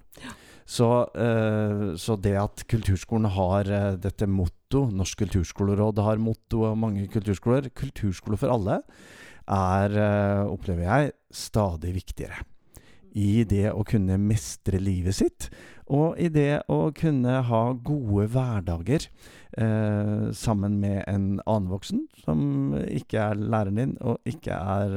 Så, 0.64 0.88
eh, 1.12 1.92
så 2.00 2.16
det 2.16 2.34
at 2.40 2.64
kulturskolen 2.70 3.28
har 3.36 3.68
eh, 3.68 3.90
dette 4.00 4.28
motto, 4.28 4.86
Norsk 4.88 5.20
kulturskoleråd 5.20 6.00
har 6.02 6.22
motto 6.22 6.64
og 6.70 6.78
mange 6.80 7.04
kulturskoler, 7.12 7.68
kulturskole 7.76 8.40
for 8.40 8.54
alle, 8.54 8.80
er, 9.44 9.92
eh, 9.92 10.42
opplever 10.48 10.88
jeg, 10.88 11.14
stadig 11.34 11.94
viktigere. 12.00 12.40
I 13.14 13.44
det 13.46 13.68
å 13.70 13.84
kunne 13.86 14.16
mestre 14.18 14.80
livet 14.82 15.14
sitt, 15.14 15.50
og 15.86 16.16
i 16.18 16.30
det 16.32 16.64
å 16.72 16.88
kunne 16.96 17.36
ha 17.46 17.62
gode 17.76 18.24
hverdager 18.32 19.04
eh, 19.04 20.32
sammen 20.34 20.80
med 20.80 21.04
en 21.04 21.28
annen 21.44 21.70
voksen, 21.70 22.06
som 22.24 22.72
ikke 22.88 23.20
er 23.20 23.38
læreren 23.38 23.82
din, 23.82 23.96
og 24.00 24.18
ikke 24.26 24.56
er 24.56 24.96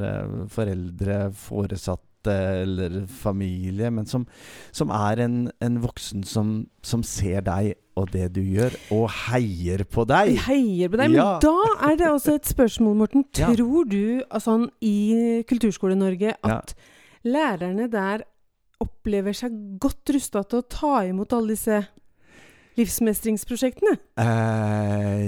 foreldre, 0.50 1.28
foreldre, 1.36 2.07
foresatte 2.18 2.62
eller 2.62 3.06
familie, 3.06 3.90
men 3.90 4.06
som, 4.06 4.26
som 4.72 4.90
er 4.90 5.18
en, 5.24 5.50
en 5.60 5.80
voksen 5.82 6.24
som, 6.24 6.66
som 6.82 7.02
ser 7.02 7.42
deg 7.42 7.76
og 7.96 8.12
det 8.12 8.34
du 8.34 8.40
gjør, 8.42 8.72
og 8.92 9.10
heier 9.10 9.84
på 9.84 10.04
deg. 10.06 10.38
Heier 10.46 10.88
på 10.88 10.96
deg. 10.96 11.10
Men 11.10 11.40
da 11.42 11.90
er 11.90 11.96
det 11.96 12.08
også 12.08 12.36
et 12.36 12.46
spørsmål, 12.46 12.96
Morten. 12.96 13.24
Ja. 13.36 13.52
Tror 13.54 13.84
du 13.84 14.22
altså, 14.30 14.68
i 14.80 15.42
Kulturskole-Norge 15.48 16.36
at 16.44 16.74
lærerne 17.24 17.88
der 17.90 18.22
opplever 18.78 19.34
seg 19.34 19.50
godt 19.80 20.14
rusta 20.14 20.44
til 20.46 20.60
å 20.60 20.68
ta 20.70 21.00
imot 21.08 21.32
alle 21.34 21.56
disse 21.56 21.80
livsmestringsprosjektene? 22.78 23.96
Eh, 24.22 25.24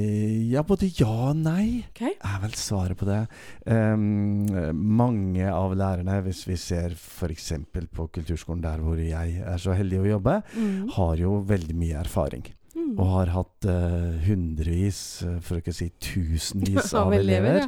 ja, 0.53 0.63
både 0.67 0.89
ja 0.97 1.11
og 1.31 1.41
nei. 1.43 1.85
okay. 1.91 2.15
er 2.17 2.39
vel 2.45 2.55
svaret 2.59 2.99
på 3.01 3.09
det. 3.09 3.25
Um, 3.67 4.47
mange 4.75 5.51
av 5.51 5.75
lærerne, 5.79 6.21
hvis 6.27 6.45
vi 6.49 6.57
ser 6.61 6.95
f.eks. 6.97 7.53
på 7.95 8.09
kulturskolen 8.15 8.65
der 8.65 8.83
hvor 8.85 9.01
jeg 9.01 9.43
er 9.43 9.61
så 9.61 9.77
heldig 9.77 10.05
å 10.05 10.09
jobbe, 10.17 10.41
Mm. 10.57 10.89
har 10.97 11.17
jo 11.21 11.37
veldig 11.47 11.75
mye 11.77 12.01
erfaring. 12.01 12.45
Mm. 12.71 12.95
Og 12.99 13.07
har 13.11 13.31
hatt 13.35 13.67
uh, 13.67 14.19
hundrevis, 14.27 15.01
eh, 15.27 15.39
for 15.43 15.59
å 15.59 15.63
ikke 15.63 15.75
si 15.75 15.89
tusenvis 16.03 16.93
Av 17.01 17.11
elever. 17.15 17.65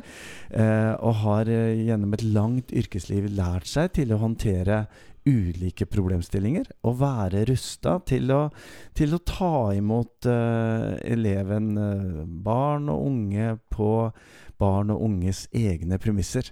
Eh, 0.50 0.92
og 1.02 1.16
har 1.24 1.50
uh, 1.50 1.72
gjennom 1.74 2.14
et 2.14 2.22
langt 2.22 2.70
yrkesliv 2.70 3.26
lært 3.34 3.66
seg 3.70 3.92
til 3.98 4.14
å 4.14 4.20
håndtere 4.22 4.84
ulike 5.28 5.86
problemstillinger. 5.90 6.70
Og 6.88 6.98
være 7.02 7.44
rusta 7.50 7.98
til, 8.08 8.32
til 8.98 9.14
å 9.14 9.22
ta 9.28 9.52
imot 9.76 10.26
uh, 10.30 10.96
eleven, 11.04 11.72
uh, 11.78 12.24
barn 12.26 12.88
og 12.92 13.06
unge, 13.10 13.54
på 13.72 13.92
barn 14.62 14.90
og 14.94 15.02
unges 15.08 15.46
egne 15.54 15.98
premisser. 16.02 16.50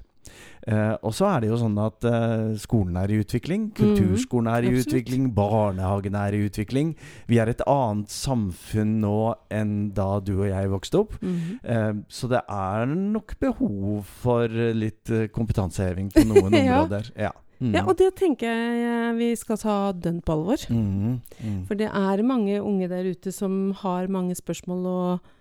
Uh, 0.68 0.92
og 1.02 1.14
så 1.16 1.24
er 1.30 1.40
det 1.42 1.48
jo 1.48 1.56
sånn 1.58 1.78
at 1.80 2.04
uh, 2.06 2.50
skolen 2.60 2.98
er 3.00 3.10
i 3.10 3.16
utvikling, 3.22 3.70
kulturskolen 3.74 4.50
er 4.52 4.66
i 4.68 4.70
Mm, 4.70 4.76
utvikling, 4.82 5.24
barnehagen 5.34 6.14
er 6.20 6.36
i 6.36 6.42
utvikling. 6.46 6.92
Vi 7.26 7.40
er 7.40 7.48
et 7.50 7.62
annet 7.66 8.12
samfunn 8.12 8.98
nå 9.02 9.14
enn 9.50 9.72
da 9.96 10.20
du 10.22 10.34
og 10.42 10.46
jeg 10.52 10.70
vokste 10.70 11.00
opp. 11.00 11.16
Mhm. 11.24 11.58
Uh, 11.64 12.04
så 12.12 12.28
det 12.30 12.42
er 12.46 12.86
nok 12.92 13.34
behov 13.42 14.04
for 14.20 14.46
litt 14.76 15.10
eh, 15.10 15.26
kompetanseheving 15.32 16.12
på 16.14 16.26
noen 16.28 16.54
Ja. 16.60 16.82
områder. 16.84 17.10
Ja. 17.18 17.32
Mm. 17.60 17.74
Ja, 17.76 17.82
og 17.84 17.98
det 18.00 18.14
tenker 18.16 18.48
jeg 18.48 19.16
vi 19.18 19.26
skal 19.36 19.58
ta 19.60 19.74
dønn 19.92 20.22
på 20.24 20.32
alvor. 20.32 20.62
Mm. 20.72 21.18
mm. 21.40 21.58
For 21.68 21.76
det 21.76 21.90
er 21.92 22.22
mange 22.24 22.56
unge 22.62 22.88
der 22.88 23.10
ute 23.10 23.32
som 23.36 23.74
har 23.82 24.08
mange 24.08 24.34
spørsmål 24.38 24.86
og, 24.88 25.34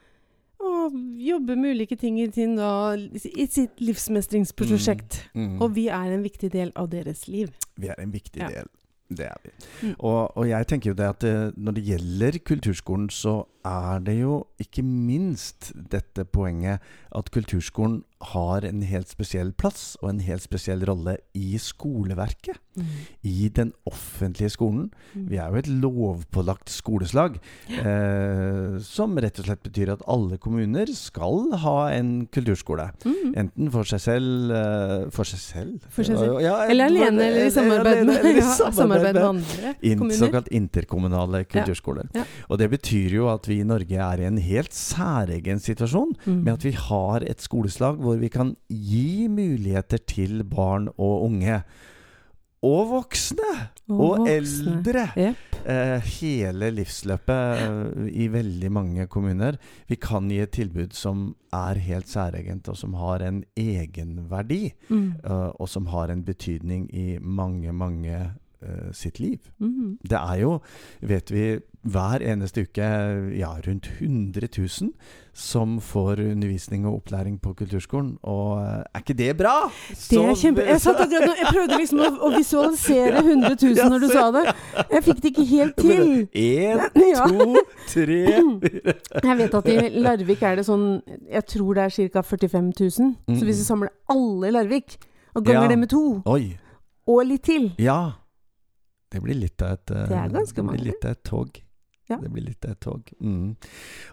og 0.59 0.97
jobber 1.23 1.55
med 1.55 1.77
ulike 1.77 1.95
ting 1.95 2.19
i, 2.19 2.27
sin, 2.35 2.57
da, 2.59 2.95
i 2.95 3.45
sitt 3.47 3.79
livsmestringsprosjekt. 3.79 5.21
Mm. 5.33 5.61
Og 5.61 5.75
vi 5.77 5.87
er 5.87 6.11
en 6.11 6.25
viktig 6.25 6.51
del 6.51 6.73
av 6.75 6.91
deres 6.91 7.27
liv. 7.31 7.55
Vi 7.79 7.87
er 7.87 7.95
en 8.03 8.13
viktig 8.13 8.43
Ja. 8.43 8.51
del. 8.59 8.67
Det 9.09 9.25
er 9.25 9.37
vi. 9.41 9.49
Mm. 9.87 9.95
Og, 10.05 10.37
og 10.37 10.45
jeg 10.45 10.67
tenker 10.69 10.91
jo 10.91 10.97
det 10.99 11.05
at 11.09 11.21
det, 11.23 11.53
når 11.57 11.71
det 11.79 11.83
gjelder 11.87 12.35
kulturskolen, 12.45 13.07
så 13.09 13.39
er 13.65 14.03
det 14.05 14.19
jo 14.19 14.43
ikke 14.61 14.83
minst 14.85 15.71
dette 15.73 16.27
poenget 16.29 16.77
at 17.09 17.31
kulturskolen 17.33 18.03
har 18.21 18.65
en 18.67 18.81
helt 18.83 19.07
spesiell 19.07 19.53
plass 19.55 19.93
og 20.01 20.09
en 20.09 20.19
helt 20.19 20.43
spesiell 20.43 20.81
rolle 20.87 21.17
i 21.33 21.57
skoleverket. 21.61 22.57
I 23.27 23.49
den 23.51 23.73
offentlige 23.89 24.49
skolen. 24.53 24.85
Mm. 25.13 25.23
Vi 25.31 25.37
er 25.39 25.49
jo 25.51 25.59
et 25.59 25.67
lovpålagt 25.67 26.69
skoleslag, 26.71 27.35
eh, 27.69 28.77
som 28.85 29.17
rett 29.19 29.39
og 29.41 29.47
slett 29.49 29.63
betyr 29.65 29.91
at 29.95 30.03
alle 30.09 30.37
kommuner 30.41 30.87
skal 30.95 31.49
ha 31.63 31.75
en 31.95 32.11
kulturskole. 32.31 32.89
Mm. 33.03 33.33
Enten 33.43 33.71
for 33.73 33.87
seg 33.89 34.01
selv 34.03 34.53
eh, 34.55 35.09
For 35.15 35.27
seg 35.27 35.41
selv? 35.43 35.87
For 35.93 36.07
seg 36.07 36.19
selv. 36.19 36.39
Ja, 36.43 36.55
Eller 36.71 36.89
alene, 36.91 37.27
eller 37.29 37.47
i 37.49 37.53
samarbeid 37.53 38.03
med, 38.07 38.19
eller 38.21 38.39
i 38.39 38.43
ja, 38.43 38.55
samarbeid 38.75 39.15
med 39.19 39.27
andre 39.27 39.73
in, 39.81 39.97
kommuner. 39.99 40.19
såkalt 40.21 40.51
interkommunale 40.55 41.43
kulturskoler. 41.49 42.09
Ja. 42.15 42.23
Og 42.49 42.61
det 42.61 42.69
betyr 42.75 43.17
jo 43.19 43.27
at 43.31 43.47
vi 43.49 43.59
i 43.63 43.67
Norge 43.67 43.99
er 44.07 44.23
i 44.23 44.27
en 44.29 44.39
helt 44.43 44.75
særegen 44.75 45.59
situasjon 45.63 46.15
Mm. 46.29 46.39
med 46.43 46.53
at 46.53 46.63
vi 46.65 46.71
har 46.75 47.23
et 47.27 47.41
skoleslag 47.41 47.97
hvor 48.01 48.08
vi 48.17 48.29
kan 48.33 48.55
gi 48.69 49.27
muligheter 49.29 50.01
til 50.09 50.43
barn 50.43 50.89
og 50.97 51.29
unge. 51.29 51.61
Og 52.65 52.89
voksne! 52.89 53.51
Og, 53.87 54.25
voksne. 54.25 54.33
eldre! 54.33 55.05
Yep. 55.15 55.45
Eh, 55.69 56.09
hele 56.19 56.69
livsløpet 56.75 57.61
eh, 57.63 58.09
i 58.23 58.27
veldig 58.31 58.71
mange 58.71 59.07
kommuner. 59.11 59.55
Vi 59.87 59.95
kan 59.99 60.27
gi 60.31 60.41
et 60.43 60.51
tilbud 60.55 60.95
som 60.95 61.29
er 61.55 61.79
helt 61.83 62.09
særegent, 62.11 62.67
og 62.71 62.77
som 62.79 62.97
har 62.99 63.23
en 63.23 63.43
egenverdi. 63.59 64.73
Mm. 64.89 65.07
eh, 65.23 65.49
og 65.55 65.69
som 65.71 65.87
har 65.93 66.11
en 66.11 66.23
betydning 66.27 66.89
i 66.91 67.17
mange, 67.21 67.71
mange 67.71 68.19
sitt 68.93 69.19
liv. 69.19 69.39
Mm. 69.59 69.97
Det 70.03 70.17
er 70.19 70.39
jo, 70.41 70.59
vet 71.01 71.31
vi, 71.31 71.59
hver 71.87 72.19
eneste 72.21 72.65
uke 72.67 72.87
ja, 73.39 73.53
rundt 73.67 73.87
100 74.01 74.47
000 74.57 74.91
som 75.39 75.77
får 75.79 76.19
undervisning 76.19 76.83
og 76.87 76.97
opplæring 76.97 77.37
på 77.41 77.53
kulturskolen. 77.53 78.17
Og 78.27 78.59
eh, 78.59 78.83
er 78.93 78.99
ikke 78.99 79.13
det 79.13 79.37
bra? 79.39 79.53
Det 80.09 80.19
er 80.19 80.35
kjempe... 80.35 80.65
Jeg, 80.67 80.81
satt 80.83 80.99
jeg 80.99 81.47
prøvde 81.53 81.77
liksom 81.79 82.01
å, 82.03 82.09
å 82.27 82.31
visualisere 82.35 83.21
100 83.23 83.55
000 83.63 83.89
når 83.93 84.03
du 84.03 84.07
sa 84.11 84.25
det. 84.35 84.43
Jeg 84.91 85.05
fikk 85.07 85.21
det 85.23 85.31
ikke 85.31 85.47
helt 85.53 85.79
til. 85.79 86.11
Én, 86.35 86.83
to, 87.31 87.63
tre 87.87 88.19
Jeg 89.29 89.37
vet 89.39 89.59
at 89.61 89.69
i 89.71 89.77
Larvik 90.03 90.43
er 90.43 90.59
det 90.59 90.65
sånn 90.67 90.87
Jeg 91.31 91.45
tror 91.55 91.77
det 91.79 91.87
er 91.87 92.09
ca. 92.17 92.25
45 92.35 92.73
000. 92.75 93.13
Så 93.39 93.45
hvis 93.47 93.61
vi 93.63 93.67
samler 93.69 93.93
alle 94.11 94.51
i 94.51 94.55
Larvik, 94.59 94.97
og 95.35 95.45
ganger 95.45 95.69
Ja. 95.69 95.69
det 95.71 95.79
med 95.79 95.89
to, 95.93 96.03
Oi. 96.27 96.57
og 97.07 97.23
litt 97.29 97.43
til 97.47 97.71
Ja. 97.79 97.99
Det 99.09 99.23
blir 99.23 99.37
litt 99.41 99.61
av 99.65 99.77
et 99.77 99.91
eh, 99.95 100.05
Det 100.11 100.21
er 100.21 100.37
ganske 100.37 100.63
mange. 100.63 100.83
litt 100.85 101.05
av 101.05 101.17
et 101.17 101.23
tog. 101.25 101.63
Ja. 102.09 102.17
Det 102.17 102.29
blir 102.33 102.41
litt 102.47 102.65
et 102.65 102.79
tog. 102.81 103.05
Mm. 103.21 103.51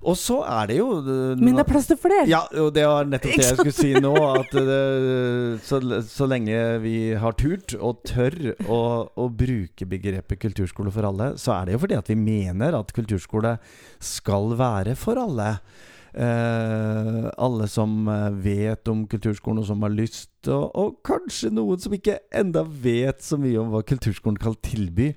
Og 0.04 0.16
så 0.20 0.42
er 0.44 0.66
det 0.68 0.74
jo 0.76 0.88
eh, 1.00 1.38
Men 1.40 1.56
det 1.56 1.62
er 1.62 1.68
plass 1.70 1.86
til 1.88 1.96
flere! 1.96 2.26
Ja, 2.28 2.42
og 2.60 2.74
det 2.76 2.84
var 2.84 3.08
nettopp 3.08 3.38
det 3.40 3.46
jeg 3.46 3.56
skulle 3.56 3.72
si 3.72 3.92
nå. 4.04 4.12
At 4.42 4.52
det, 4.52 4.80
så, 5.64 5.80
så 6.04 6.28
lenge 6.28 6.58
vi 6.84 6.96
har 7.16 7.36
turt 7.40 7.72
og 7.80 8.02
tør 8.04 8.36
å, 8.68 8.80
å 9.16 9.28
bruke 9.32 9.88
begrepet 9.88 10.42
kulturskole 10.44 10.92
for 10.92 11.08
alle, 11.08 11.32
så 11.40 11.54
er 11.56 11.70
det 11.70 11.78
jo 11.78 11.82
fordi 11.86 11.96
at 12.02 12.12
vi 12.12 12.18
mener 12.20 12.76
at 12.76 12.92
kulturskole 12.96 13.56
skal 14.12 14.52
være 14.60 14.96
for 15.00 15.16
alle. 15.24 15.54
Eh, 16.16 17.30
alle 17.36 17.66
som 17.68 18.08
eh, 18.08 18.30
vet 18.40 18.88
om 18.88 19.02
kulturskolen, 19.10 19.60
og 19.60 19.68
som 19.68 19.82
har 19.84 19.92
lyst, 19.92 20.30
og, 20.48 20.70
og 20.72 20.94
kanskje 21.04 21.50
noen 21.52 21.82
som 21.82 21.92
ikke 21.92 22.22
enda 22.32 22.62
vet 22.64 23.20
så 23.20 23.36
mye 23.40 23.58
om 23.60 23.74
hva 23.74 23.82
kulturskolen 23.84 24.40
kan 24.40 24.56
tilby. 24.64 25.10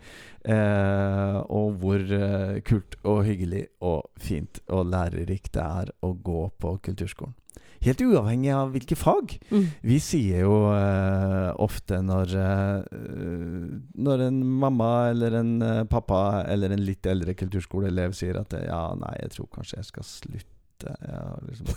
Eh, 0.44 1.38
og 1.48 1.80
hvor 1.80 2.04
eh, 2.04 2.60
kult 2.68 3.00
og 3.08 3.24
hyggelig 3.28 3.70
og 3.86 4.10
fint 4.20 4.60
og 4.68 4.90
lærerikt 4.92 5.54
det 5.56 5.64
er 5.64 5.94
å 6.04 6.12
gå 6.16 6.50
på 6.60 6.76
kulturskolen. 6.90 7.36
Helt 7.80 8.02
uavhengig 8.04 8.52
av 8.52 8.74
hvilke 8.74 8.96
fag. 9.00 9.38
Mm. 9.54 9.68
Vi 9.88 10.02
sier 10.04 10.44
jo 10.44 10.56
eh, 10.74 11.50
ofte 11.64 12.02
når 12.04 12.34
eh, 12.36 13.72
Når 14.04 14.26
en 14.26 14.42
mamma 14.44 14.92
eller 15.14 15.40
en 15.40 15.54
eh, 15.64 15.84
pappa 15.88 16.44
eller 16.44 16.76
en 16.76 16.84
litt 16.84 17.08
eldre 17.08 17.38
kulturskoleelev 17.40 18.16
sier 18.20 18.42
at 18.42 18.58
ja, 18.66 18.84
nei, 19.00 19.16
jeg 19.24 19.38
tror 19.38 19.54
kanskje 19.56 19.80
jeg 19.80 19.94
skal 19.94 20.10
slutte. 20.12 20.59
Jeg 20.88 21.16
har 21.16 21.42
liksom. 21.48 21.70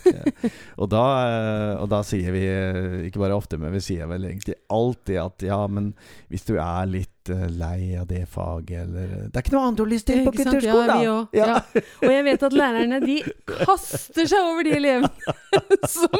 Og, 0.80 0.88
da, 0.92 1.04
eh, 1.26 1.74
og 1.82 1.88
da 1.92 2.02
sier 2.06 2.34
vi, 2.34 2.44
eh, 2.48 2.98
ikke 3.08 3.22
bare 3.22 3.36
ofte, 3.38 3.58
men 3.60 3.74
vi 3.74 3.82
sier 3.84 4.10
vel 4.10 4.28
egentlig 4.28 4.58
alltid 4.72 5.18
at 5.22 5.46
ja, 5.46 5.60
men 5.70 5.92
hvis 6.32 6.46
du 6.48 6.54
er 6.56 6.90
litt 6.90 7.21
eh, 7.30 7.46
lei 7.54 7.94
av 8.00 8.06
det 8.10 8.24
faget, 8.28 8.82
eller 8.88 9.02
eh, 9.04 9.28
Det 9.30 9.36
er 9.38 9.44
ikke 9.44 9.54
noe 9.54 9.62
annet 9.68 9.76
du 9.78 9.82
har 9.84 9.90
lyst 9.92 10.06
til 10.08 10.24
på 10.26 10.32
kulturskolen, 10.34 11.02
Ja, 11.04 11.16
da! 11.32 11.38
Ja. 11.38 11.46
Ja. 11.52 11.82
Og 12.02 12.10
jeg 12.12 12.24
vet 12.26 12.42
at 12.48 12.52
lærerne 12.56 12.98
de 13.04 13.16
kaster 13.46 14.26
seg 14.30 14.48
over 14.48 14.64
de 14.66 14.72
elevene 14.76 15.10
som 15.92 16.16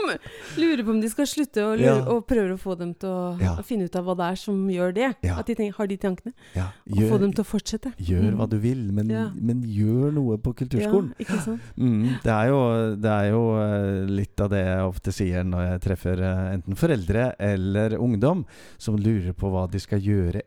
lurer 0.60 0.82
på 0.84 0.90
om 0.94 1.00
de 1.02 1.08
skal 1.10 1.26
slutte, 1.26 1.64
og, 1.64 1.78
lurer, 1.80 2.06
og 2.12 2.22
prøver 2.28 2.52
å 2.54 2.60
få 2.60 2.76
dem 2.78 2.92
til 3.00 3.08
å, 3.08 3.56
å 3.58 3.64
finne 3.66 3.88
ut 3.88 3.96
av 3.98 4.04
hva 4.06 4.16
det 4.20 4.28
er 4.34 4.40
som 4.42 4.62
gjør 4.70 4.94
det. 4.96 5.10
At 5.32 5.46
de 5.48 5.56
tenker, 5.58 5.76
har 5.78 5.88
de 5.90 5.96
tankene. 6.02 6.32
Ja, 6.56 6.68
Og 6.92 7.02
få 7.10 7.18
dem 7.22 7.32
til 7.32 7.44
å 7.44 7.48
fortsette. 7.48 7.94
gjør 7.98 8.30
hva 8.36 8.42
Mm. 8.42 8.50
du 8.52 8.56
vil, 8.58 8.80
men, 8.92 9.10
men 9.40 9.60
gjør 9.64 10.10
noe 10.16 10.36
på 10.42 10.52
kulturskolen. 10.58 11.12
Ja, 11.16 11.24
ikke 11.24 11.38
sant? 11.44 11.60
Mm, 11.78 12.18
det, 12.24 12.32
er 12.34 12.48
jo, 12.50 12.58
det 13.00 13.12
er 13.12 13.28
jo 13.30 13.42
eh, 13.62 14.02
litt 14.10 14.40
av 14.44 14.50
det 14.52 14.60
jeg 14.66 14.88
ofte 14.90 15.14
sier 15.14 15.44
når 15.46 15.62
jeg 15.70 15.82
treffer 15.86 16.22
enten 16.26 16.76
foreldre 16.78 17.28
eller 17.38 17.96
ungdom 17.98 18.44
som 18.82 18.98
lurer 18.98 19.32
på 19.38 19.48
hva 19.52 19.64
de 19.72 19.80
skal 19.82 20.02
gjøre 20.02 20.42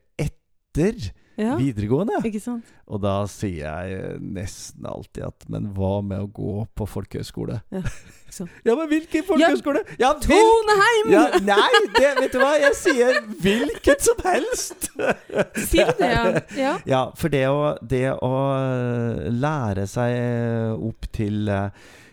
etter 0.76 1.12
Ja, 1.36 1.58
videregående. 1.60 2.22
ikke 2.24 2.40
sant? 2.40 2.64
Og 2.88 3.02
da 3.04 3.26
sier 3.28 3.66
jeg 3.66 3.96
eh, 3.98 4.20
nesten 4.22 4.86
alltid 4.88 5.26
at 5.28 5.48
Men 5.52 5.66
hva 5.76 5.98
med 6.00 6.22
å 6.24 6.30
gå 6.32 6.62
på 6.80 6.88
folkehøyskole? 6.88 7.58
Ja, 7.76 7.82
ja, 8.68 8.76
men 8.76 8.88
hvilken 8.88 9.26
folkehøyskole? 9.28 9.82
Ja, 10.00 10.14
Toneheim! 10.24 11.12
ja, 11.12 11.26
nei, 11.44 11.82
det, 11.98 12.14
vet 12.22 12.38
du 12.38 12.40
hva? 12.40 12.54
Jeg 12.62 12.78
sier 12.80 13.20
hvilket 13.44 14.08
som 14.08 14.24
helst! 14.24 14.88
Sier 15.74 15.92
det, 16.00 16.14
ja? 16.56 16.78
ja? 16.94 17.04
For 17.20 17.34
det 17.36 17.44
å, 17.52 17.76
det 17.84 18.06
å 18.16 18.34
øh, 18.56 19.28
lære 19.36 19.90
seg 19.92 20.80
opp 20.88 21.12
til 21.16 21.52
øh, 21.52 21.68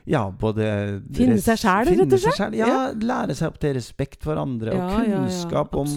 ja, 0.06 0.30
både 0.30 0.64
Finne 1.14 1.36
seg 1.38 1.58
selv, 1.60 1.90
rett 1.94 2.12
og 2.16 2.20
slett? 2.22 2.54
Ja, 2.58 2.66
Ja. 2.66 2.92
lære 2.92 3.34
seg 3.38 3.52
opp 3.52 3.58
til 3.62 3.74
respekt 3.76 4.24
for 4.24 4.36
andre, 4.40 4.72
Ja, 4.74 4.86
og 4.86 5.04
ja, 5.06 5.10
ja, 5.12 5.20
kunnskap 5.22 5.74
om, 5.78 5.92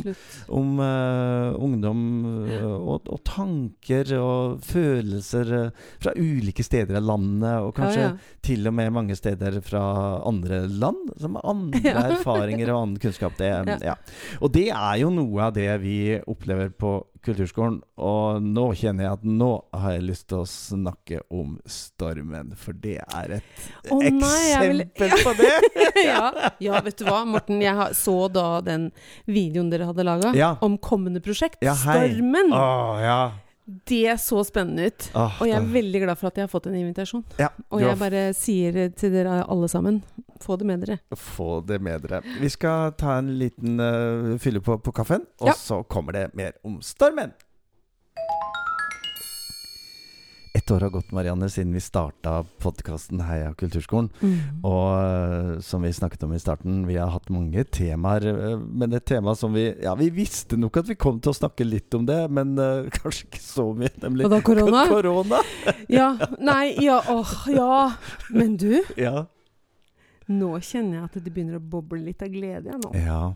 om 0.49 0.79
uh, 0.79 1.55
ungdom 1.65 2.01
øh, 2.49 2.65
og, 2.75 3.07
og 3.09 3.23
tanker 3.25 4.11
og 4.19 4.59
følelser 4.65 5.53
øh, 5.59 5.71
fra 6.03 6.13
ulike 6.17 6.63
steder 6.65 6.99
av 6.99 7.03
landet, 7.07 7.55
og 7.65 7.73
kanskje 7.77 8.01
ja, 8.03 8.11
ja. 8.13 8.37
til 8.45 8.67
og 8.69 8.73
med 8.77 8.91
mange 8.95 9.15
steder 9.17 9.59
fra 9.65 9.83
andre 10.27 10.67
land, 10.69 11.09
som 11.21 11.35
har 11.39 11.49
andre 11.55 11.81
Ja. 11.85 12.05
erfaringer 12.13 12.71
og 12.73 12.81
annen 12.83 12.99
kunnskap. 13.01 13.37
Det, 13.39 13.45
Ja. 13.49 13.77
ja. 13.81 13.95
Og 14.41 14.51
det 14.53 14.67
er 14.69 14.95
jo 15.01 15.09
noe 15.13 15.49
av 15.49 15.53
det 15.55 15.69
vi 15.81 16.19
opplever 16.27 16.69
på 16.69 16.97
kulturskolen. 17.25 17.79
Og 17.97 18.41
nå 18.45 18.65
kjenner 18.77 19.07
jeg 19.07 19.17
at 19.17 19.23
nå 19.27 19.49
har 19.73 19.95
jeg 19.97 20.05
lyst 20.07 20.27
til 20.31 20.41
å 20.43 20.47
snakke 20.49 21.19
om 21.33 21.55
stormen, 21.69 22.53
for 22.59 22.77
det 22.77 22.97
er 23.03 23.37
et 23.39 23.63
oh, 23.91 23.99
nei, 24.01 24.09
eksempel 24.11 24.69
vil- 24.71 24.85
eksempel 24.85 25.23
på 25.27 25.33
det! 25.41 25.53
ja. 26.09 26.51
ja, 26.67 26.81
vet 26.85 26.97
du 27.01 27.05
hva, 27.09 27.23
Morten. 27.27 27.61
Jeg 27.65 27.75
har- 27.79 27.95
så 27.97 28.17
da 28.31 28.47
den 28.65 28.89
videoen 29.29 29.71
dere 29.73 29.89
hadde 29.91 30.05
laga 30.07 30.33
Ja. 30.37 30.53
om 30.65 30.77
kommende 30.77 31.21
prosjekt. 31.25 31.59
Ja. 31.65 31.73
Stormen! 31.79 32.53
Å, 32.53 32.69
ja. 33.03 33.19
Det 33.65 34.19
så 34.21 34.43
spennende 34.45 34.85
ut. 34.91 35.07
Åh, 35.15 35.39
Og 35.41 35.47
jeg 35.47 35.55
er 35.57 35.61
da- 35.65 35.73
veldig 35.73 36.01
glad 36.03 36.17
for 36.19 36.27
at 36.27 36.35
jeg 36.37 36.43
har 36.43 36.51
fått 36.51 36.67
en 36.67 36.75
invitasjon. 36.75 37.23
ja, 37.39 37.47
Og 37.71 37.81
jeg 37.81 37.97
bare 37.97 38.33
sier 38.33 38.89
til 38.95 39.11
dere 39.11 39.43
alle 39.49 39.67
sammen 39.67 40.03
få 40.39 40.57
det 40.59 40.65
med 40.67 40.81
dere. 40.85 40.99
Få 41.15 41.65
det 41.65 41.81
med 41.81 42.01
dere. 42.03 42.21
Vi 42.39 42.49
skal 42.49 42.91
ta 42.91 43.17
en 43.17 43.31
liten 43.39 43.79
uh, 43.79 44.37
fylle 44.37 44.61
på 44.61 44.77
på 44.83 44.93
kaffen, 44.93 45.25
og 45.41 45.47
Ja. 45.47 45.53
så 45.53 45.83
kommer 45.87 46.11
det 46.13 46.35
mer 46.35 46.51
om 46.63 46.79
stormen. 46.81 47.33
Ett 50.65 50.71
år 50.71 50.79
har 50.81 50.89
gått, 50.89 51.11
Marianne, 51.11 51.45
siden 51.49 51.73
vi 51.73 51.79
starta 51.79 52.39
podkasten 52.57 53.19
Heia 53.21 53.51
kulturskolen. 53.53 54.07
Og 54.65 54.87
øh, 54.97 55.59
som 55.61 55.83
vi 55.85 55.91
snakket 55.93 56.23
om 56.25 56.33
i 56.33 56.39
starten, 56.41 56.79
vi 56.87 56.95
har 56.97 57.11
hatt 57.13 57.29
mange 57.29 57.61
temaer. 57.69 58.25
øh, 58.25 58.63
men 58.73 58.93
et 58.97 59.05
tema 59.05 59.35
som 59.37 59.53
vi 59.53 59.67
Ja, 59.83 59.93
vi 59.95 60.09
visste 60.09 60.57
nok 60.57 60.77
at 60.81 60.89
vi 60.89 60.95
kom 60.97 61.19
til 61.21 61.29
å 61.29 61.37
snakke 61.37 61.67
litt 61.69 61.93
om 61.93 62.07
det, 62.09 62.17
men 62.33 62.57
uh, 62.57 62.89
kanskje 62.97 63.27
ikke 63.27 63.43
så 63.45 63.67
mye, 63.77 63.93
nemlig 64.01 64.25
Og 64.25 64.31
da 64.33 64.41
korona? 64.41 64.87
korona. 64.95 65.43
Ja, 65.87 66.09
nei, 66.41 66.73
ja, 66.81 66.97
åh, 67.13 67.35
ja. 67.53 67.91
Men 68.33 68.57
du, 68.57 68.81
Ja. 68.97 69.27
nå 70.27 70.55
kjenner 70.65 70.97
jeg 70.97 71.03
at 71.11 71.21
det 71.21 71.29
begynner 71.29 71.61
å 71.61 71.65
boble 71.77 72.01
litt 72.01 72.25
av 72.25 72.33
glede 72.33 72.73
jeg 72.73 72.81
nå. 72.81 72.95
ja. 73.05 73.35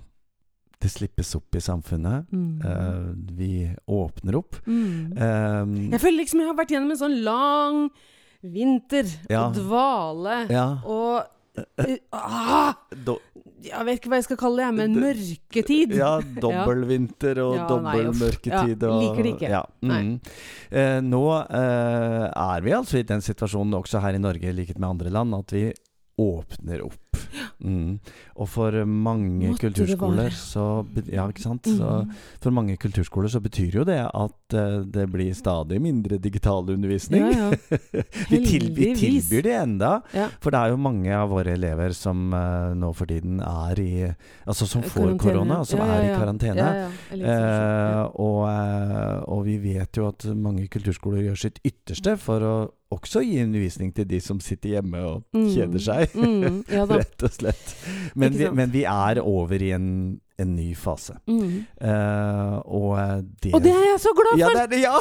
Det 0.80 0.89
slippes 0.92 1.34
opp 1.36 1.56
i 1.56 1.62
samfunnet. 1.62 2.30
Mm. 2.32 2.62
Uh, 2.63 3.10
vi 3.36 3.52
åpner 3.86 4.38
opp. 4.39 4.62
Mm. 4.65 5.12
Um, 5.18 5.74
Jeg 5.92 6.00
føler 6.00 6.22
liksom 6.22 6.39
jeg 6.39 6.48
har 6.48 6.56
vært 6.56 6.72
gjennom 6.72 6.94
en 6.96 7.02
sånn 7.02 7.18
lang 7.26 7.82
vinter 8.39 9.10
Ja. 9.28 9.50
og 9.50 9.58
dvale 9.58 10.38
ja. 10.48 10.68
og 10.88 11.26
uh, 11.60 11.98
ah, 12.15 12.70
Do, 12.96 13.18
Jeg 13.65 13.84
vet 13.89 14.00
ikke 14.00 14.13
hva 14.13 14.22
jeg 14.22 14.28
skal 14.30 14.39
kalle 14.39 14.63
det, 14.63 14.70
men 14.78 14.96
mørketid. 15.04 15.98
ja, 16.00 16.13
dobbeltvinter 16.39 17.44
og 17.44 17.58
Ja, 17.60 17.68
nei, 17.84 17.98
mørketid. 18.22 18.88
Ja, 18.88 18.96
liker 19.04 19.28
det 19.28 19.36
ikke. 19.36 19.52
Ja, 19.52 19.65
mm. 19.84 20.15
Uh, 20.72 20.98
nå 21.04 21.26
er 21.44 22.63
vi 22.63 22.78
altså 22.80 23.02
i 23.02 23.08
den 23.12 23.26
situasjonen, 23.26 23.76
også 23.82 24.00
her 24.06 24.15
i 24.15 24.24
Norge, 24.24 24.48
i 24.48 24.56
likhet 24.56 24.80
med 24.80 24.94
andre 24.94 25.12
land, 25.12 25.36
at 25.44 25.52
vi 25.60 25.68
åpner 26.20 26.88
opp. 26.88 27.09
Mm. 27.62 28.00
Og 28.39 28.48
for 28.50 28.72
mange 28.86 29.50
Måtte 29.50 29.67
kulturskoler 29.67 30.30
så 30.32 30.86
Ja, 31.12 31.26
sant? 31.38 31.67
Så 31.67 32.06
Mm. 32.06 32.12
for 32.41 32.52
mange 32.52 32.78
kulturskoler 32.78 33.28
så 33.28 33.39
betyr 33.43 33.74
jo 33.76 33.84
det 33.84 34.00
at 34.13 34.32
eh, 34.57 34.79
det 34.85 35.05
blir 35.12 35.33
stadig 35.38 35.79
mindre 35.81 36.17
digital 36.21 36.69
undervisning. 36.69 37.25
Ja, 37.31 37.49
ja. 37.51 37.79
vi, 38.31 38.39
til, 38.45 38.69
vi 38.75 38.91
tilbyr 38.97 39.45
det 39.45 39.55
enda. 39.59 39.91
Ja. 40.15 40.27
For 40.41 40.53
det 40.55 40.62
er 40.62 40.73
jo 40.73 40.79
mange 40.81 41.13
av 41.15 41.29
våre 41.33 41.53
elever 41.57 41.93
som 41.97 42.29
uh, 42.33 42.71
nå 42.77 42.91
for 42.97 43.09
tiden 43.09 43.39
er 43.45 43.79
i 43.83 43.91
Altså 44.49 44.65
som 44.65 44.81
får 44.81 45.13
korona, 45.21 45.59
og 45.62 45.67
som 45.69 45.81
er 45.85 46.07
i 46.07 46.13
karantene. 46.15 46.67
Eh, 47.13 48.01
og, 48.17 48.41
uh, 48.49 49.21
og 49.29 49.43
vi 49.45 49.59
vet 49.62 49.99
jo 49.99 50.07
at 50.09 50.25
mange 50.33 50.65
kulturskoler 50.71 51.27
gjør 51.27 51.41
sitt 51.47 51.59
ytterste 51.65 52.15
for 52.21 52.45
å 52.45 52.53
også 52.89 53.21
gi 53.21 53.35
undervisning 53.43 53.91
til 53.93 54.07
de 54.09 54.17
som 54.23 54.39
sitter 54.41 54.79
hjemme 54.79 55.01
og 55.05 55.19
Mm. 55.35 55.49
kjeder 55.53 55.83
seg. 55.85 56.15
ja. 56.15 56.25
Mm, 56.25 56.63
ja. 56.73 56.85
Rett 56.99 57.23
og 57.27 57.35
slett. 57.35 57.75
Men 58.17 58.33
vi, 58.33 58.49
men 58.49 58.71
vi 58.73 58.81
er 58.89 59.21
over 59.21 59.62
i 59.62 59.69
en, 59.75 60.19
en 60.39 60.56
ny 60.56 60.69
fase. 60.75 61.15
Mm. 61.28 61.65
Uh, 61.82 62.56
og 62.65 62.97
eh, 62.99 63.15
det 63.43 63.54
Og 63.54 63.63
det 63.65 63.73
er 63.75 63.86
jeg 63.91 63.99
så 64.06 64.13
glad 64.17 64.39
Ja, 64.39 64.47
for! 64.47 64.56
det 64.56 64.63
er 64.63 64.71
det! 64.73 64.82
Ja! 64.82 64.97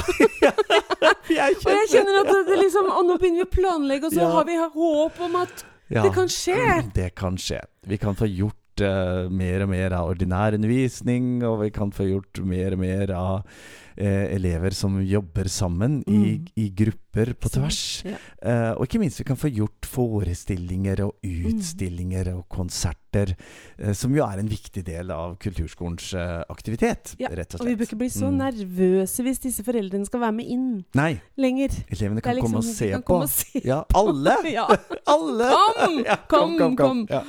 jeg 1.38 1.56
og 1.62 1.72
jeg 1.74 1.88
kjenner 1.92 2.20
at 2.22 2.30
det, 2.48 2.58
liksom 2.62 2.88
Og 2.92 3.02
nå 3.08 3.16
begynner 3.20 3.42
vi 3.42 3.48
å 3.48 3.52
planlegge, 3.56 4.08
og 4.10 4.14
så 4.16 4.22
Ja. 4.24 4.30
har 4.36 4.44
vi 4.48 4.56
håp 4.60 5.20
om 5.28 5.36
at 5.42 5.64
Ja, 5.88 6.02
det 6.04 6.12
kan 6.14 6.28
skje. 6.28 6.58
Det 6.98 7.14
kan 7.16 7.36
skje. 7.40 7.62
Vi 7.88 7.96
kan 7.96 8.14
få 8.18 8.26
gjort 8.28 8.82
uh, 8.84 9.24
mer 9.32 9.64
og 9.64 9.70
mer 9.72 9.94
av 9.96 10.10
ordinær 10.12 10.52
undervisning, 10.58 11.38
og 11.48 11.62
vi 11.64 11.70
kan 11.74 11.90
få 11.96 12.04
gjort 12.10 12.42
mer 12.44 12.76
og 12.76 12.82
mer 12.82 13.10
av 13.16 13.34
uh, 13.40 14.26
elever 14.28 14.70
som 14.76 15.00
jobber 15.02 15.48
sammen 15.48 16.02
i, 16.06 16.12
Mm. 16.38 16.44
i 16.60 16.68
grupper 16.70 16.96
på 17.34 17.48
tvers. 17.50 18.02
Ja. 18.06 18.16
Uh, 18.38 18.72
og 18.78 18.86
ikke 18.86 18.98
minst 19.02 19.18
vi 19.18 19.24
kan 19.24 19.36
få 19.36 19.48
gjort 19.50 19.86
forestillinger 19.86 21.00
og 21.04 21.14
Mm. 21.24 21.46
utstillinger 21.50 22.28
og 22.36 22.44
konserter, 22.48 23.34
uh, 23.82 23.92
som 23.92 24.14
jo 24.14 24.22
er 24.24 24.38
en 24.38 24.48
viktig 24.48 24.84
del 24.86 25.10
av 25.10 25.36
kulturskolens 25.42 26.12
uh, 26.14 26.42
aktivitet, 26.48 27.14
Ja, 27.18 27.28
rett 27.28 27.54
og 27.54 27.58
slett. 27.58 27.60
Og 27.60 27.66
vi 27.66 27.74
bør 27.76 27.88
ikke 27.88 27.98
bli 27.98 28.08
så 28.08 28.28
Mm. 28.30 28.38
nervøse 28.38 29.22
hvis 29.26 29.38
disse 29.42 29.64
foreldrene 29.64 30.06
skal 30.06 30.20
være 30.20 30.32
med 30.32 30.46
inn 30.46 30.84
Nei, 30.94 31.20
lenger. 31.36 31.70
elevene 31.90 32.20
kan 32.22 32.34
liksom, 32.36 32.52
komme 32.52 32.58
og 32.58 32.64
se 32.64 32.90
kan 32.90 33.02
på. 33.02 33.06
komme 33.06 33.22
og 33.24 33.30
se 33.30 33.60
Ja, 33.64 33.82
alle! 33.94 34.36
Ja. 34.58 34.66
Alle! 35.08 35.50
Kom! 35.50 35.98
Ja, 36.08 36.16
Kom, 36.28 36.76
kom. 36.76 37.06
Ja. 37.10 37.22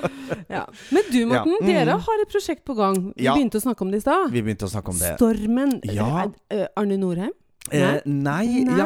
Ja. 0.49 0.65
Men 0.91 1.03
du, 1.11 1.25
Morten, 1.25 1.55
mm. 1.61 1.65
dere 1.67 1.97
har 1.99 2.21
et 2.21 2.29
prosjekt 2.31 2.63
på 2.65 2.75
gang. 2.75 3.13
Vi 3.15 3.25
begynte 3.27 3.57
å 3.57 3.61
snakke 3.63 3.81
om 3.81 3.91
det 3.91 3.97
i 3.97 4.01
stad. 4.01 4.31
Vi 4.31 4.41
begynte 4.41 4.65
å 4.67 4.71
snakke 4.71 4.89
om 4.93 4.97
det. 4.99 5.15
Stormen. 5.17 5.79
Ja. 5.83 6.27
Arne 6.77 6.97
Norheim? 6.97 7.31
Eh, 7.71 7.99
nei, 8.05 8.63
Nei? 8.65 8.77
ja, 8.77 8.85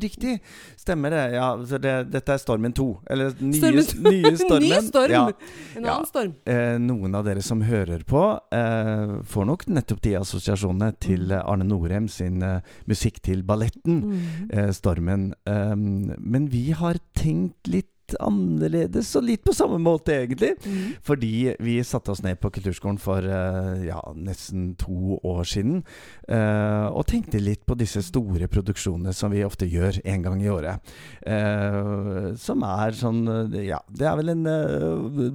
riktig. 0.00 0.40
Stemmer 0.76 1.10
det. 1.10 1.32
Ja, 1.34 1.56
så 1.66 1.78
det. 1.80 2.10
Dette 2.10 2.32
er 2.32 2.38
Stormen 2.38 2.72
2. 2.72 2.86
Eller 3.10 3.32
nye, 3.40 3.82
Stormen 3.82 4.12
nye 4.12 4.36
Stormen. 4.44 4.68
Ny 4.68 4.80
storm! 4.88 5.10
Ja. 5.10 5.30
En 5.76 5.84
Ja. 5.84 5.96
storm. 6.04 6.34
Eh, 6.46 6.78
noen 6.78 7.14
av 7.14 7.24
dere 7.24 7.42
som 7.42 7.60
hører 7.62 8.04
på, 8.04 8.22
eh, 8.52 9.22
får 9.24 9.46
nok 9.46 9.66
nettopp 9.68 10.00
de 10.02 10.14
assosiasjonene 10.20 10.92
til 11.00 11.20
Mm. 11.28 11.32
eh, 11.32 11.44
Arne 11.46 11.64
Norheim 11.64 12.08
sin 12.08 12.42
eh, 12.42 12.60
musikk 12.88 13.20
til 13.22 13.42
balletten, 13.42 14.02
Mm. 14.02 14.50
eh, 14.52 14.68
'Stormen'. 14.70 15.32
Um, 15.46 16.14
men 16.18 16.48
vi 16.48 16.70
har 16.72 16.94
tenkt 17.14 17.66
litt 17.66 17.86
annerledes, 18.20 19.12
og 19.16 19.24
litt 19.28 19.44
på 19.46 19.54
samme 19.54 19.78
måte, 19.82 20.14
egentlig. 20.24 20.54
Mm. 20.64 20.96
Fordi 21.06 21.30
vi 21.62 21.76
satte 21.86 22.10
oss 22.14 22.22
ned 22.24 22.40
på 22.42 22.50
kulturskolen 22.56 22.98
for 23.00 23.22
eh, 23.24 23.84
ja, 23.86 24.00
nesten 24.16 24.74
to 24.80 25.18
år 25.22 25.44
siden. 25.46 25.82
eh, 26.28 26.86
og 26.90 27.06
tenkte 27.06 27.40
litt 27.40 27.64
på 27.66 27.76
disse 27.78 28.02
store 28.02 28.48
produksjonene 28.50 29.12
som 29.14 29.30
vi 29.32 29.44
ofte 29.46 29.68
gjør 29.70 30.00
en 30.04 30.22
gang 30.26 30.42
i 30.42 30.50
året. 30.50 30.80
Eh, 31.26 32.34
som 32.40 32.62
er 32.66 32.94
sånn 32.96 33.20
Ja, 33.64 33.78
det 33.92 34.06
er 34.08 34.16
vel 34.18 34.32
en 34.32 34.44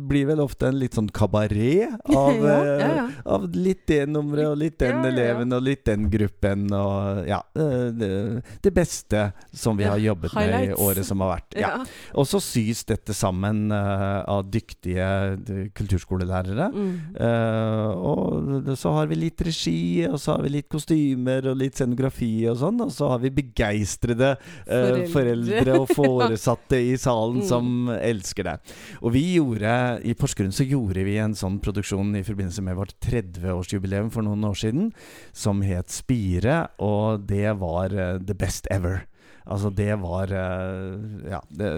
Blir 0.09 0.25
vel 0.29 0.41
ofte 0.43 0.67
en 0.69 0.79
litt 0.79 0.95
sånn 0.97 1.09
kabaret 1.13 1.95
av, 2.15 2.39
Ja, 2.41 2.89
ja, 2.99 3.05
av 3.35 3.45
litt 3.55 3.85
det 3.89 4.05
nummeret 4.09 4.49
og 4.51 4.57
litt 4.59 4.77
den 4.81 5.03
eleven 5.05 5.53
og 5.55 5.63
litt 5.65 5.85
den 5.88 6.09
gruppen 6.11 6.67
og 6.75 7.25
Ja. 7.29 7.41
det, 7.55 8.09
det 8.65 8.71
beste 8.75 9.27
som 9.55 9.77
vi 9.77 9.85
har 9.88 9.97
jobbet 10.01 10.33
med 10.35 10.69
i 10.69 10.73
året 10.73 11.05
som 11.07 11.21
har 11.23 11.35
vært. 11.38 11.55
Ja. 11.59 11.69
Ja. 11.75 11.85
Og 12.19 12.27
så 12.29 12.39
sys 12.65 12.86
dette 12.89 13.13
sammen 13.15 13.71
eh, 13.71 14.21
av 14.32 14.47
dyktige 14.51 15.06
kulturskolelærere. 15.78 16.67
Mm. 16.73 16.93
Eh, 17.15 17.89
og 17.95 18.69
så 18.80 18.93
har 18.95 19.10
vi 19.12 19.17
litt 19.19 19.41
regi, 19.45 20.06
og 20.10 20.17
så 20.21 20.36
har 20.36 20.43
vi 20.45 20.54
litt 20.58 20.69
kostymer 20.71 21.45
og 21.51 21.60
litt 21.60 21.78
scenografi 21.78 22.47
og 22.49 22.58
sånn. 22.62 22.82
Og 22.86 22.91
så 22.95 23.10
har 23.12 23.21
vi 23.23 23.32
begeistrede 23.36 24.34
eh, 24.36 25.06
Foreldre. 25.06 25.08
foreldre 25.13 25.78
og 25.82 25.93
foresatte 25.95 26.82
i 26.82 26.95
salen 26.97 27.23
Mm. 27.45 27.47
som 27.49 27.89
elsker 27.91 28.45
det. 28.47 28.54
Og 29.04 29.12
vi 29.13 29.21
gjorde, 29.36 29.71
i 30.08 30.13
Porsgrunn 30.17 30.54
så 30.56 30.63
gjorde 30.65 31.04
vi 31.06 31.17
en 31.19 31.34
sånn 31.36 31.58
produksjon 31.62 32.13
i 32.15 32.23
forbindelse 32.25 32.63
med 32.63 32.78
vårt 32.80 32.93
30-årsjubileum 33.04 34.08
for 34.13 34.23
noen 34.25 34.45
år 34.47 34.56
siden, 34.56 34.88
som 35.36 35.60
het 35.65 35.91
Spire, 35.91 36.62
og 36.80 37.25
det 37.28 37.51
var 37.60 37.91
the 38.23 38.34
best 38.38 38.69
ever. 38.71 39.04
Altså, 39.45 39.69
det 39.77 39.91
var 40.01 40.31
eh, 40.34 41.29
Ja, 41.29 41.41
det, 41.53 41.71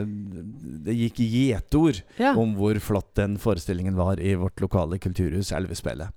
det 0.87 0.95
gikk 0.95 1.19
gjetord 1.19 2.01
Ja. 2.19 2.33
om 2.39 2.55
hvor 2.55 2.79
flott 2.79 3.13
den 3.19 3.35
forestillingen 3.41 3.97
var 3.99 4.21
i 4.23 4.35
vårt 4.39 4.61
lokale 4.63 4.99
kulturhus, 5.03 5.51
Elvespillet. 5.51 6.09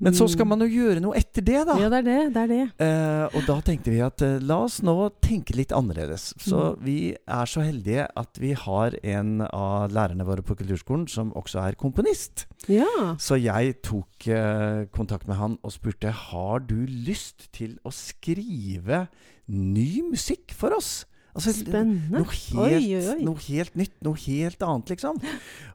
Men 0.00 0.14
så 0.16 0.26
skal 0.32 0.46
Mm. 0.46 0.48
man 0.48 0.60
jo 0.64 0.66
gjøre 0.80 1.00
noe 1.04 1.14
etter 1.18 1.42
det, 1.44 1.66
da. 1.68 1.74
ja, 1.78 1.88
det 1.92 1.98
er 1.98 2.02
det. 2.08 2.32
Det 2.32 2.42
er 2.42 2.46
det. 2.48 2.72
Eh, 2.80 3.36
og 3.36 3.46
da 3.46 3.60
tenkte 3.60 3.90
vi 3.92 4.00
at 4.00 4.22
eh, 4.22 4.38
la 4.40 4.56
oss 4.64 4.80
nå 4.80 4.94
tenke 5.20 5.54
litt 5.54 5.72
annerledes. 5.76 6.32
Så 6.40 6.76
Mm. 6.76 6.84
vi 6.84 7.16
er 7.28 7.44
så 7.46 7.60
heldige 7.60 8.08
at 8.16 8.38
vi 8.40 8.52
har 8.54 8.96
en 9.04 9.42
av 9.42 9.90
lærerne 9.90 10.24
våre 10.24 10.42
på 10.42 10.56
kulturskolen 10.56 11.06
som 11.08 11.32
også 11.32 11.60
er 11.68 11.74
komponist. 11.76 12.46
Ja. 12.66 12.86
Så 13.18 13.36
jeg 13.42 13.82
tok 13.82 14.26
eh, 14.28 14.86
kontakt 14.90 15.28
med 15.28 15.36
han 15.36 15.58
og 15.62 15.70
spurte 15.72 16.10
har 16.10 16.58
du 16.60 16.86
lyst 16.86 17.52
til 17.52 17.76
å 17.84 17.92
skrive 17.92 19.08
ny 19.48 20.00
musikk 20.10 20.52
for 20.56 20.72
oss. 20.76 21.04
Altså, 21.30 21.52
Spennende. 21.54 22.10
Noe 22.18 22.26
helt, 22.34 22.58
Oi, 22.58 22.94
oi, 22.98 23.08
oi. 23.14 23.18
noe 23.22 23.38
helt 23.46 23.76
nytt, 23.78 23.92
noe 24.02 24.18
helt 24.24 24.64
annet, 24.66 24.90
liksom. 24.96 25.20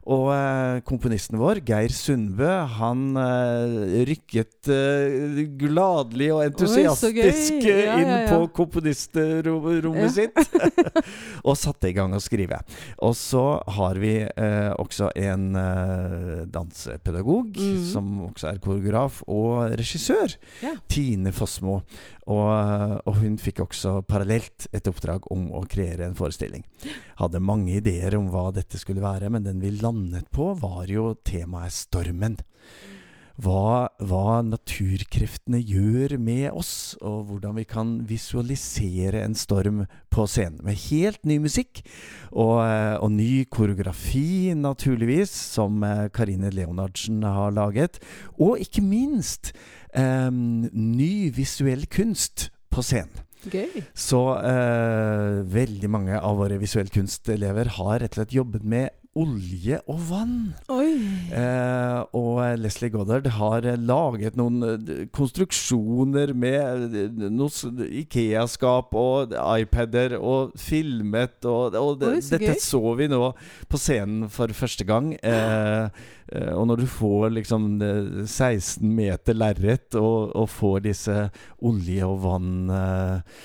Og 0.06 0.28
eh, 0.30 0.80
komponisten 0.86 1.38
vår, 1.40 1.58
Geir 1.66 1.90
Sundbø, 1.96 2.50
han 2.76 3.16
eh, 3.18 3.96
rykket 4.06 4.68
eh, 4.70 5.40
gladelig 5.58 6.28
og 6.36 6.42
entusiastisk 6.44 7.16
gøy. 7.16 7.70
eh, 7.72 7.80
Ja, 7.86 7.96
inn 7.98 8.10
ja, 8.12 8.18
ja. 8.22 8.28
på 8.30 8.50
komponistrommet 8.54 10.14
sitt. 10.14 10.36
og 11.48 11.56
satte 11.58 11.90
i 11.90 11.96
gang 11.96 12.14
å 12.14 12.20
skrive. 12.22 12.60
Og 13.02 13.16
så 13.18 13.44
har 13.78 13.98
vi 14.02 14.14
eh, 14.28 14.70
også 14.78 15.10
en 15.18 15.48
eh, 15.58 16.44
dansepedagog, 16.54 17.56
mm. 17.56 17.80
som 17.90 18.12
også 18.28 18.52
er 18.52 18.60
koreograf 18.62 19.22
og 19.26 19.72
regissør. 19.80 20.36
Tine 20.92 21.32
Fossmo. 21.34 21.80
Og, 22.26 22.46
og 23.06 23.18
hun 23.20 23.36
fikk 23.38 23.60
også 23.62 24.00
parallelt 24.06 24.66
et 24.74 24.88
oppdrag 24.90 25.26
om 25.30 25.45
å 25.54 25.64
kreere 25.70 26.08
en 26.08 26.18
forestilling. 26.18 26.64
Hadde 27.20 27.42
mange 27.42 27.78
ideer 27.78 28.18
om 28.18 28.30
hva 28.32 28.48
dette 28.54 28.80
skulle 28.80 29.04
være, 29.04 29.30
men 29.32 29.46
den 29.46 29.62
vi 29.62 29.74
landet 29.78 30.30
på, 30.34 30.52
var 30.60 30.90
jo 30.90 31.14
temaet 31.26 31.74
stormen. 31.74 32.38
Hva, 33.36 33.90
hva 34.00 34.40
naturkreftene 34.40 35.58
gjør 35.60 36.14
med 36.16 36.46
oss, 36.56 36.96
og 37.04 37.26
hvordan 37.28 37.58
vi 37.58 37.66
kan 37.68 37.90
visualisere 38.08 39.20
en 39.26 39.36
storm 39.36 39.82
på 40.12 40.24
scenen. 40.24 40.62
Med 40.64 40.80
helt 40.86 41.20
ny 41.28 41.36
musikk, 41.44 41.82
og, 42.32 42.62
eh, 42.64 42.96
og 42.96 43.12
ny 43.12 43.44
koreografi, 43.52 44.54
naturligvis, 44.56 45.34
som 45.52 45.84
eh, 45.84 46.08
Karine 46.16 46.48
Leonardsen 46.48 47.20
har 47.28 47.52
laget. 47.52 48.00
Og 48.40 48.56
ikke 48.64 48.80
minst 48.80 49.52
eh, 49.92 50.32
ny 50.32 51.28
visuell 51.36 51.84
kunst 51.92 52.48
på 52.72 52.88
scenen. 52.88 53.25
Gøy. 53.52 53.82
Så 53.94 54.20
eh, 54.40 55.42
veldig 55.54 55.90
mange 55.92 56.18
av 56.18 56.40
våre 56.40 56.58
visuell 56.60 56.90
kunstelever 56.92 57.70
har 57.78 58.00
rett 58.02 58.16
og 58.16 58.20
slett 58.20 58.34
jobbet 58.36 58.66
med 58.66 59.05
olje 59.16 59.78
og 59.88 60.00
vann. 60.10 60.34
Eh, 60.68 62.00
og 62.16 62.40
Leslie 62.60 62.92
Goddard 62.92 63.26
har 63.38 63.66
eh, 63.66 63.78
laget 63.80 64.36
noen 64.38 64.60
eh, 64.66 65.06
konstruksjoner 65.16 66.34
med 66.36 66.96
eh, 67.00 67.96
Ikea-skap 68.02 68.92
og 68.96 69.32
iPader 69.32 70.18
og 70.20 70.52
filmet, 70.60 71.38
og, 71.48 71.74
og 71.80 71.96
det, 72.02 72.12
Oi, 72.18 72.22
så 72.24 72.36
dette 72.36 72.54
gøy. 72.58 72.62
så 72.66 72.82
vi 73.00 73.08
nå 73.12 73.22
på 73.72 73.80
scenen 73.80 74.30
for 74.32 74.52
første 74.56 74.86
gang. 74.88 75.14
Eh, 75.18 75.88
eh, 76.32 76.52
og 76.52 76.68
når 76.70 76.84
du 76.84 76.88
får 76.90 77.30
liksom 77.40 77.68
eh, 77.80 78.24
16 78.26 78.84
meter 78.86 79.36
lerret 79.38 79.96
og, 79.98 80.34
og 80.36 80.50
får 80.52 80.82
disse 80.90 81.20
olje 81.64 82.06
og 82.06 82.20
vann 82.26 82.50
eh, 82.70 83.38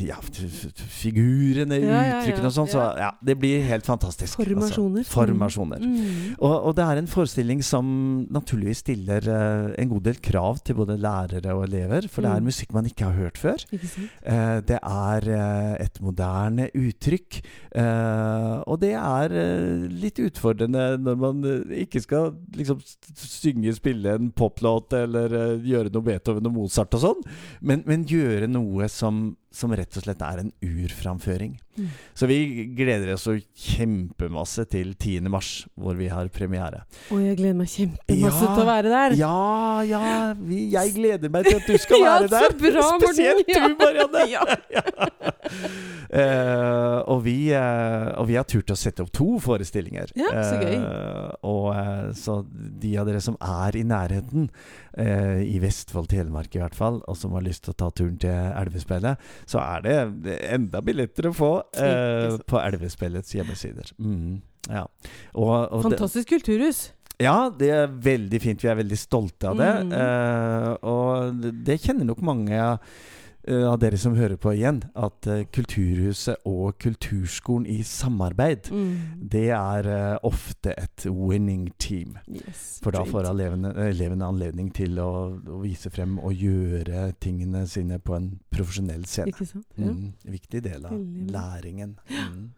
ja, 0.00 0.16
f- 0.22 0.40
f- 0.48 0.82
figurene, 0.98 1.76
Ja, 1.76 1.88
ja, 1.88 2.02
ja, 2.08 2.18
uttrykkene 2.22 2.48
og 2.48 2.54
sånn. 2.56 2.68
Så 2.72 2.80
ja, 2.98 3.10
det 3.24 3.34
blir 3.38 3.62
helt 3.68 3.84
fantastisk. 3.86 4.38
altså. 4.40 4.54
Formasjoner. 4.54 5.04
Formasjoner. 5.08 5.82
Mm. 5.84 6.36
Og, 6.38 6.54
og 6.70 6.76
det 6.78 6.84
er 6.86 7.00
en 7.02 7.10
forestilling 7.10 7.60
som 7.64 7.90
naturligvis 8.32 8.80
stiller 8.84 9.28
uh, 9.28 9.74
en 9.76 9.88
god 9.92 10.06
del 10.08 10.20
krav 10.24 10.62
til 10.64 10.78
både 10.80 10.96
lærere 10.98 11.52
og 11.54 11.66
elever, 11.68 12.08
for 12.08 12.22
det 12.24 12.30
er 12.32 12.40
Mm. 12.40 12.48
musikk 12.48 12.72
man 12.72 12.86
ikke 12.86 13.04
har 13.10 13.12
hørt 13.18 13.36
før. 13.38 13.64
Uh. 13.72 13.86
Eh, 14.22 14.60
det 14.68 14.78
er 14.82 15.28
uh, 15.28 15.74
et 15.84 16.00
moderne 16.00 16.68
uttrykk, 16.74 17.40
eh, 17.74 18.62
og 18.66 18.80
det 18.82 18.92
er 18.98 19.32
eh, 19.34 19.86
litt 19.90 20.18
utfordrende 20.22 20.84
når 21.02 21.18
man 21.20 21.44
eh, 21.44 21.82
ikke 21.84 22.00
skal 22.04 22.32
liksom 22.56 22.80
synge, 23.18 23.74
spille 23.76 24.14
en 24.18 24.30
poplåt 24.36 24.92
eller 24.98 25.34
eh, 25.34 25.66
gjøre 25.68 25.92
noe 25.94 26.06
Beethoven 26.08 26.48
og 26.50 26.56
Mozart 26.56 26.94
og 26.98 27.04
sånn, 27.04 27.22
men, 27.60 27.82
men 27.88 28.06
gjøre 28.08 28.48
noe 28.50 28.88
som, 28.92 29.34
som 29.58 29.72
rett 29.74 29.96
og 29.98 30.04
slett 30.04 30.22
er 30.22 30.44
en 30.44 30.52
urframføring. 30.64 31.56
Mm. 31.78 31.88
Så 32.18 32.26
vi 32.30 32.36
gleder 32.78 33.12
oss 33.14 33.24
så 33.28 33.36
kjempemasse 33.38 34.64
til 34.70 34.94
10. 34.98 35.28
mars, 35.30 35.50
hvor 35.78 35.94
vi 35.98 36.08
har 36.10 36.30
premiere. 36.34 36.84
Og 37.14 37.20
jeg 37.22 37.38
gleder 37.38 37.58
meg 37.58 37.70
kjempemasse 37.70 38.44
Ja. 38.46 38.54
til 38.54 38.62
å 38.62 38.68
være 38.68 38.92
der. 38.94 39.16
Ja, 39.18 39.82
ja, 39.86 40.02
vi, 40.38 40.64
jeg 40.74 40.94
gleder 40.96 41.30
meg 41.34 41.46
til 41.50 41.58
at 41.60 41.66
du 41.70 41.78
skal 41.78 42.02
Ja, 42.06 42.16
være 42.18 42.28
så 42.30 42.42
der. 42.48 42.56
bra. 42.62 42.88
Spesielt 43.02 43.52
du, 43.52 43.68
Marianne. 43.82 44.26
Ja. 44.32 44.44
Eh, 46.08 46.98
og, 47.12 47.18
vi, 47.26 47.50
uh, 47.52 48.14
og 48.16 48.28
vi 48.30 48.36
har 48.38 48.46
turt 48.48 48.70
å 48.72 48.76
sette 48.78 49.04
opp 49.04 49.10
to 49.12 49.26
forestillinger. 49.44 50.08
Ja, 50.16 50.30
så 50.40 50.56
gøy. 50.56 50.78
Uh, 50.80 51.34
og 51.44 52.14
så 52.16 52.38
de 52.48 52.94
av 53.00 53.08
dere 53.08 53.20
som 53.24 53.36
er 53.44 53.76
i 53.76 53.84
nærheten, 53.84 54.48
i 54.98 55.60
Vestfold, 55.62 56.08
Telemark 56.10 56.56
i 56.56 56.58
hvert 56.58 56.74
fall, 56.74 56.96
og 57.06 57.14
som 57.14 57.30
har 57.36 57.44
lyst 57.46 57.62
til 57.66 57.70
å 57.70 57.76
ta 57.78 57.86
turen 57.94 58.16
til 58.18 58.32
Elvespillet, 58.34 59.20
så 59.48 59.60
er 59.64 59.82
det 59.86 60.36
enda 60.52 60.82
billetter 60.84 61.30
å 61.30 61.34
få 61.36 61.50
eh, 61.80 62.36
på 62.48 62.60
Elvespillets 62.60 63.32
hjemmesider. 63.38 63.90
Mm, 63.98 64.40
ja. 64.68 64.84
Og, 65.34 65.54
og 65.72 65.82
det- 65.82 65.84
Fantastisk 65.90 66.28
kulturhus. 66.36 66.82
ja, 67.18 67.48
det 67.50 67.70
er 67.74 67.86
veldig 67.88 68.40
fint. 68.44 68.62
Vi 68.62 68.68
er 68.70 68.76
veldig 68.82 68.98
stolte 69.00 69.48
av 69.50 69.56
det. 69.58 69.70
Mm. 69.88 69.92
Eh, 69.98 70.72
og 70.86 71.40
det- 71.42 71.54
det 71.64 71.80
kjenner 71.86 72.04
nok 72.12 72.20
mange 72.22 72.52
eh, 72.60 72.76
av 73.68 73.78
dere 73.80 73.96
som 74.00 74.14
hører 74.18 74.36
på 74.40 74.52
igjen, 74.56 74.82
at 74.98 75.26
eh, 75.26 75.44
Kulturhuset 75.54 76.36
og 76.48 76.76
Kulturskolen 76.82 77.66
i 77.66 77.80
samarbeid, 77.82 78.68
Mm. 78.72 78.98
det 79.30 79.48
er 79.50 79.88
eh, 79.88 80.18
ofte 80.22 80.74
et 80.78 81.06
winning 81.06 81.68
team. 81.78 82.18
Yes, 82.28 82.80
For 82.82 82.90
da 82.92 83.04
får 83.08 83.30
elevene, 83.30 83.72
elevene 83.88 84.26
anledning 84.28 84.70
til 84.74 84.98
å, 84.98 85.08
å 85.38 85.60
vise 85.62 85.90
frem 85.90 86.18
og 86.18 86.32
gjøre 86.34 87.12
tingene 87.20 87.66
sine 87.66 87.98
på 87.98 88.16
en 88.16 88.30
profesjonell 88.50 89.04
scene. 89.06 89.32
Ikke 89.32 89.46
sant? 89.48 89.66
Ja. 89.76 89.90
Mm, 89.92 90.12
viktig 90.24 90.62
del 90.64 90.84
av 90.86 90.94
læringen. 91.32 91.96
Mm. 92.10 92.50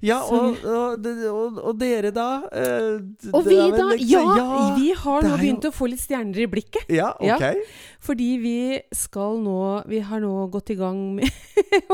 Ja, 0.00 0.20
og, 0.22 0.56
og, 0.64 1.06
og, 1.30 1.58
og 1.70 1.78
dere, 1.80 2.10
da? 2.14 2.26
Eh, 2.52 3.00
Og 3.34 3.44
vi, 3.44 3.56
vel 3.56 3.74
da? 3.76 3.88
liksom- 3.92 4.36
Ja, 4.38 4.74
vi 4.76 4.92
har 4.94 5.22
nå 5.22 5.36
begynt 5.36 5.64
jo- 5.64 5.70
å 5.70 5.74
få 5.76 5.88
litt 5.90 6.00
stjerner 6.00 6.38
i 6.44 6.46
blikket. 6.46 6.88
Ja, 6.88 7.12
Ja. 7.20 7.36
ok. 7.36 7.56
Fordi 8.00 8.30
vi 8.40 8.80
skal 8.92 9.38
nå 9.44 9.84
Vi 9.88 10.00
har 10.00 10.20
nå 10.20 10.50
gått 10.50 10.70
i 10.70 10.74
gang 10.78 11.16
med 11.16 11.30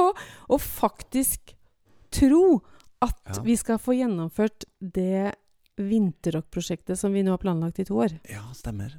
å 0.51 0.59
faktisk 0.61 1.55
tro 2.11 2.63
at 3.03 3.17
Ja. 3.35 3.43
vi 3.43 3.57
skal 3.57 3.79
få 3.79 3.93
gjennomført 3.99 4.65
det 4.81 5.35
vinterrockprosjektet 5.79 6.97
som 6.99 7.13
vi 7.13 7.23
nå 7.23 7.31
har 7.35 7.39
planlagt 7.43 7.79
i 7.81 7.85
to 7.85 7.95
år. 8.01 8.15
Ja, 8.31 8.45
stemmer. 8.57 8.95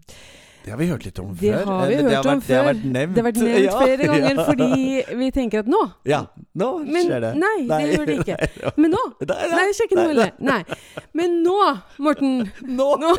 Det 0.68 0.74
har 0.74 0.80
vi 0.82 0.86
hørt 0.90 1.06
litt 1.08 1.20
om 1.24 1.30
Det 1.32 1.48
før. 1.54 1.66
har 1.66 1.88
vi 1.88 1.96
det 1.96 2.04
hørt 2.04 2.14
har 2.14 2.28
om 2.28 2.40
vært, 2.42 2.48
Det 2.48 2.56
har 2.58 2.66
vært 2.68 2.82
nevnt. 2.84 3.14
Det 3.16 3.22
har 3.22 3.28
vært 3.30 3.38
nevnt 3.40 3.64
Ja, 3.68 3.76
flere 3.80 4.08
ganger 4.10 4.34
ja. 4.42 4.44
fordi 4.50 5.18
vi 5.22 5.30
tenker 5.32 5.62
at 5.64 5.70
nå 5.72 5.80
Ja, 6.12 6.20
nå 6.60 6.68
Men 6.84 7.08
skjer 7.08 7.22
det. 7.24 7.30
nei, 7.40 7.54
det 7.70 7.78
gjør 7.94 8.10
det 8.10 8.18
ikke. 8.20 8.38
Nei, 8.66 8.74
Men 8.84 8.92
nå 8.98 9.04
nei, 9.08 9.30
nei, 9.32 9.48
Nei, 9.54 9.64
det 9.70 9.78
skjer 9.78 9.88
ikke 9.88 10.00
noe 10.02 10.04
nei, 10.04 10.12
heller. 10.12 10.34
Nei. 10.44 11.06
Men 11.22 11.38
nå, 11.46 11.56
Morten, 12.04 12.36
Nå, 12.68 12.90
nå 13.06 13.14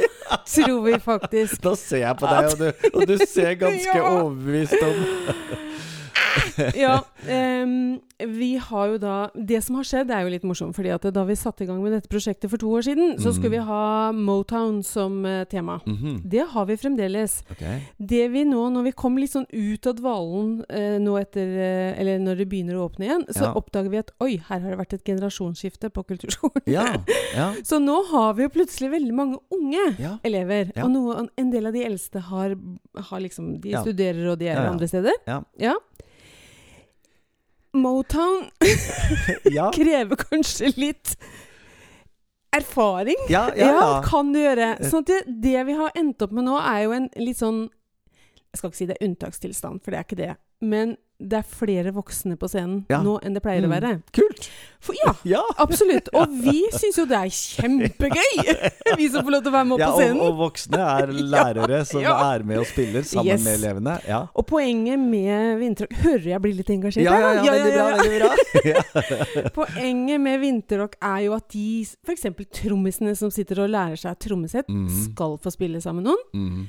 tror 0.44 0.82
vi 0.90 0.98
faktisk 1.08 1.64
nå 1.64 1.72
ser 1.80 2.04
jeg 2.04 2.20
på 2.20 2.34
deg, 2.34 2.52
og 2.52 2.60
du, 2.60 2.90
og 2.92 3.08
du 3.08 3.16
ser 3.24 3.56
ganske 3.64 3.96
overbevist 4.02 4.76
om 4.84 5.00
Ja. 6.74 7.00
Um, 7.28 8.00
vi 8.18 8.56
har 8.58 8.88
jo 8.88 8.96
da 8.98 9.30
Det 9.34 9.60
som 9.62 9.76
har 9.78 9.84
skjedd, 9.86 10.10
er 10.10 10.24
jo 10.26 10.30
litt 10.32 10.42
morsomt. 10.46 10.74
fordi 10.74 10.90
at 10.94 11.02
da 11.14 11.22
vi 11.24 11.36
satte 11.38 11.62
i 11.62 11.66
gang 11.68 11.78
med 11.82 11.92
dette 11.94 12.08
prosjektet 12.10 12.50
for 12.50 12.58
to 12.58 12.66
år 12.74 12.82
siden, 12.82 13.16
så 13.22 13.32
skulle 13.32 13.50
vi 13.50 13.58
Mm. 13.58 13.66
ha 13.66 14.12
Motown 14.12 14.82
som 14.82 15.24
eh, 15.26 15.44
tema. 15.44 15.80
-hmm. 15.86 16.20
Det 16.24 16.44
har 16.50 16.66
vi 16.66 16.76
fremdeles. 16.76 17.42
Okay. 17.50 17.80
Det 17.98 18.28
vi 18.32 18.44
nå, 18.44 18.68
når 18.70 18.82
vi 18.84 18.92
kom 18.92 19.16
litt 19.18 19.30
sånn 19.30 19.46
ut 19.52 19.86
av 19.86 19.94
dvalen 19.96 20.64
eh, 20.68 20.98
nå 20.98 21.16
etter 21.20 21.46
eh, 21.46 22.00
Eller 22.00 22.18
når 22.18 22.36
det 22.38 22.48
begynner 22.48 22.74
å 22.74 22.88
åpne 22.90 23.04
igjen, 23.06 23.24
så 23.30 23.42
Ja. 23.44 23.52
oppdager 23.54 23.88
vi 23.90 23.98
at 23.98 24.10
oi, 24.20 24.36
her 24.48 24.60
har 24.60 24.70
det 24.70 24.78
vært 24.78 24.92
et 24.94 25.04
generasjonsskifte 25.04 25.90
på 25.90 26.02
kulturskolen. 26.04 26.62
Ja. 26.66 26.96
ja. 27.36 27.52
Så 27.64 27.78
nå 27.78 28.02
har 28.10 28.34
vi 28.34 28.42
jo 28.42 28.48
plutselig 28.48 28.90
veldig 28.90 29.14
mange 29.14 29.38
unge 29.52 29.94
ja. 29.98 30.18
elever. 30.24 30.72
Ja. 30.76 30.84
Og 30.84 30.90
noe, 30.90 31.28
en 31.36 31.50
del 31.50 31.66
av 31.66 31.72
de 31.72 31.84
eldste 31.84 32.20
har, 32.20 32.56
har 32.96 33.20
liksom 33.20 33.60
De 33.60 33.70
Ja. 33.70 33.82
studerer, 33.82 34.30
og 34.32 34.38
de 34.38 34.46
er 34.48 34.54
Ja, 34.54 34.62
ja. 34.64 34.70
andre 34.70 34.88
steder. 34.88 35.12
Ja. 35.58 35.74
Motown 37.82 38.48
ja. 39.56 39.70
krever 39.74 40.18
kanskje 40.20 40.72
litt 40.76 41.16
erfaring. 42.56 43.18
Ja, 43.28 43.48
Ja, 43.56 43.72
ja, 43.72 43.88
kan 44.04 44.32
du 44.32 44.40
gjøre. 44.40 44.74
Sånn 44.84 45.04
at 45.04 45.10
det, 45.10 45.18
det 45.44 45.66
vi 45.68 45.76
har 45.78 45.92
endt 45.98 46.22
opp 46.24 46.32
med 46.34 46.48
nå, 46.48 46.56
er 46.60 46.86
jo 46.86 46.94
en 46.96 47.10
litt 47.20 47.40
sånn 47.40 47.66
Jeg 48.48 48.60
skal 48.60 48.70
ikke 48.70 48.78
si 48.78 48.88
det 48.88 48.96
er 48.96 49.06
unntakstilstand, 49.08 49.82
for 49.84 49.92
det 49.92 49.98
er 49.98 50.06
ikke 50.06 50.22
det. 50.22 50.34
Men 50.64 50.96
det 51.20 51.38
er 51.40 51.42
flere 51.42 51.90
voksne 51.92 52.36
på 52.38 52.46
scenen 52.46 52.84
Ja. 52.88 53.00
nå 53.02 53.16
enn 53.26 53.34
det 53.34 53.42
pleier 53.42 53.64
å 53.64 53.68
Mm. 53.68 53.74
være. 53.74 54.02
Kult! 54.14 54.48
For 54.80 54.94
ja, 54.94 55.12
Ja. 55.24 55.42
absolutt. 55.58 56.08
Og 56.14 56.28
vi 56.30 56.62
syns 56.70 56.96
jo 56.96 57.04
det 57.10 57.16
er 57.18 57.32
kjempegøy! 57.34 58.60
Vi 58.98 59.08
som 59.10 59.24
får 59.26 59.30
lov 59.34 59.42
til 59.42 59.50
å 59.50 59.54
være 59.56 59.66
med 59.66 59.74
opp 59.74 59.80
ja 59.82 59.88
på 59.90 59.96
og, 59.96 60.00
scenen. 60.00 60.20
og 60.22 60.36
voksne 60.38 60.78
er 60.78 61.10
lærere 61.12 61.80
som 61.86 62.00
ja. 62.02 62.14
er 62.32 62.42
med 62.46 62.58
og 62.62 62.66
spiller 62.70 63.02
sammen 63.02 63.32
Yes. 63.34 63.44
med 63.44 63.58
elevene. 63.58 63.96
Ja. 64.06 64.20
Og 64.34 64.46
poenget 64.46 64.98
med 65.02 65.58
vinterrock 65.60 65.92
Hører 66.04 66.28
jeg 66.30 66.40
blir 66.46 66.54
litt 66.54 66.70
engasjert 66.70 67.02
Ja, 67.04 67.12
her, 67.12 67.42
ja, 67.42 67.52
da? 67.52 67.56
ja, 67.58 68.18
bra. 68.18 68.30
Ja. 68.64 69.50
Poenget 69.54 70.20
med 70.22 70.40
vinterrock 70.40 70.94
er 71.02 71.20
jo 71.26 71.34
at 71.36 71.48
de, 71.52 71.66
f.eks. 72.06 72.26
trommisene 72.62 73.14
som 73.18 73.30
sitter 73.34 73.64
og 73.66 73.70
lærer 73.74 73.98
seg 73.98 74.18
trommesett, 74.22 74.68
Mhm. 74.68 74.88
skal 75.12 75.38
få 75.42 75.50
spille 75.52 75.80
sammen 75.82 76.04
med 76.04 76.12
noen. 76.12 76.24
Mhm. 76.34 76.68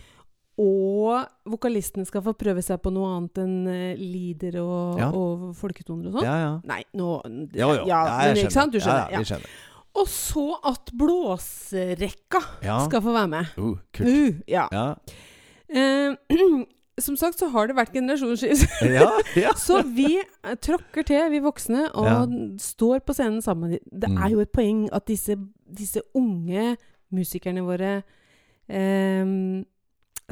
Og 0.60 1.24
vokalisten 1.48 2.04
skal 2.08 2.22
få 2.26 2.34
prøve 2.36 2.62
seg 2.66 2.82
på 2.84 2.92
noe 2.92 3.08
annet 3.16 3.38
enn 3.40 3.54
lider 3.96 4.58
og, 4.60 4.98
Ja. 5.00 5.10
og 5.16 5.56
folketoner 5.56 6.10
og 6.10 6.18
sånn. 6.18 6.26
Ja, 6.28 6.36
ja. 6.44 6.62
Nei, 6.68 6.82
nå 7.00 7.22
Jo, 7.56 7.70
jo. 7.78 7.86
Ja, 7.88 8.02
jeg 8.26 8.34
men 8.36 8.44
ikke 8.44 8.52
sant? 8.58 8.74
Du 8.74 8.80
skjønner. 8.80 9.08
Ja, 9.08 9.16
ja, 9.16 9.22
vi 9.24 9.30
skjønner. 9.30 9.54
Og 10.00 10.08
så 10.12 10.44
at 10.70 10.92
blåserekka 10.96 12.42
Ja. 12.64 12.80
skal 12.88 13.02
få 13.02 13.14
være 13.16 13.30
med. 13.30 13.46
Uh, 13.58 13.78
kult. 13.94 14.08
Uh, 14.08 14.42
ja. 14.48 14.68
Ja. 14.72 14.96
Eh, 15.70 16.16
som 17.00 17.16
sagt 17.16 17.40
så 17.40 17.48
har 17.54 17.68
det 17.68 17.76
vært 17.78 17.94
generasjonsskift. 17.94 18.68
Ja, 19.00 19.10
ja. 19.40 19.54
Så 19.58 19.82
vi 19.88 20.18
eh, 20.20 20.56
tråkker 20.60 21.06
til, 21.08 21.30
vi 21.32 21.40
voksne, 21.40 21.88
og 21.96 22.06
Ja. 22.06 22.26
står 22.60 23.00
på 23.08 23.14
scenen 23.16 23.42
sammen. 23.42 23.78
Det 23.92 24.10
Mm. 24.10 24.18
er 24.26 24.30
jo 24.36 24.40
et 24.42 24.52
poeng 24.52 24.90
at 24.92 25.06
disse, 25.08 25.36
disse 25.72 26.02
unge 26.14 26.76
musikerne 27.12 27.64
våre 27.64 28.04
eh, 28.70 29.64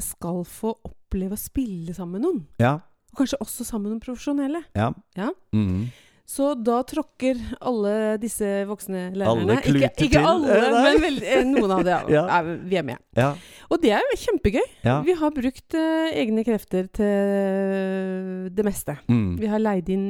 skal 0.04 0.42
få 0.48 0.74
oppleve 0.84 1.34
å 1.36 1.40
spille 1.40 1.94
sammen 1.96 2.18
med 2.20 2.26
noen. 2.26 2.42
Ja. 2.62 2.74
Og 3.12 3.22
kanskje 3.22 3.38
også 3.40 3.64
sammen 3.64 3.88
med 3.88 3.96
noen 3.98 4.04
profesjonelle. 4.04 4.64
ja. 4.76 4.92
Ja. 5.16 5.32
Mhm. 5.52 5.88
Så 6.28 6.50
da 6.60 6.82
tråkker 6.84 7.38
alle 7.64 8.18
disse 8.20 8.44
voksne 8.68 9.06
lærerne 9.16 9.46
Alle 9.48 9.54
kluter 9.64 9.86
ikke, 9.88 10.04
ikke 10.10 10.24
alle, 10.28 10.48
til. 10.58 10.66
nei. 10.74 10.82
men 10.84 10.98
veldig, 11.00 11.22
eh, 11.24 11.44
noen 11.48 11.70
av 11.72 11.84
dem. 11.86 12.10
Ja. 12.18 12.24
er, 12.36 12.50
vi 12.68 12.76
er 12.76 12.84
med. 12.84 12.98
ja. 13.16 13.30
Og 13.72 13.80
det 13.80 13.94
er 13.96 14.04
jo 14.10 14.18
kjempegøy. 14.26 14.66
ja. 14.84 14.98
Vi 15.08 15.14
har 15.22 15.30
brukt 15.32 15.74
uh, 15.80 16.10
egne 16.12 16.44
krefter 16.44 16.84
til 16.92 18.50
det 18.52 18.64
meste. 18.68 18.98
Mm. 19.08 19.38
Vi 19.40 19.46
har 19.48 19.58
leid 19.64 19.88
inn 19.88 20.06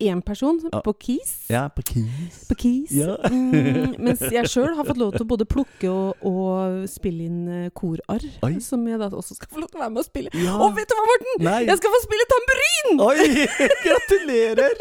én 0.00 0.22
person 0.24 0.58
Ja. 0.72 0.80
på 0.84 0.92
Keys. 0.98 1.32
Ja, 1.50 1.68
på 1.68 1.82
Keys. 1.86 2.40
På 2.48 2.54
Kis. 2.58 2.90
Ja. 2.96 3.16
mm, 3.30 3.94
mens 3.98 4.20
jeg 4.20 4.48
sjøl 4.52 4.74
har 4.76 4.84
fått 4.88 4.98
lov 5.00 5.12
til 5.14 5.24
å 5.26 5.28
både 5.30 5.46
plukke 5.48 5.90
og, 5.90 6.16
og 6.26 6.88
spille 6.90 7.26
inn 7.28 7.40
eh, 7.48 7.70
korarr. 7.76 8.24
Som 8.64 8.86
jeg 8.88 8.98
da 9.00 9.08
også 9.10 9.36
skal 9.38 9.48
få 9.52 9.60
lov 9.64 9.70
til 9.72 9.80
å 9.80 9.84
være 9.84 9.94
med 9.94 10.02
og 10.04 10.08
spille. 10.08 10.30
Ja. 10.34 10.56
Og 10.60 10.74
vet 10.78 10.88
du 10.90 10.96
hva, 10.98 11.04
Morten? 11.12 11.44
Nei. 11.46 11.58
Jeg 11.68 11.80
skal 11.82 11.94
få 11.96 12.02
spille 12.06 12.28
tamburin! 12.34 13.04
Oi! 13.06 13.46
Gratulerer! 13.86 14.74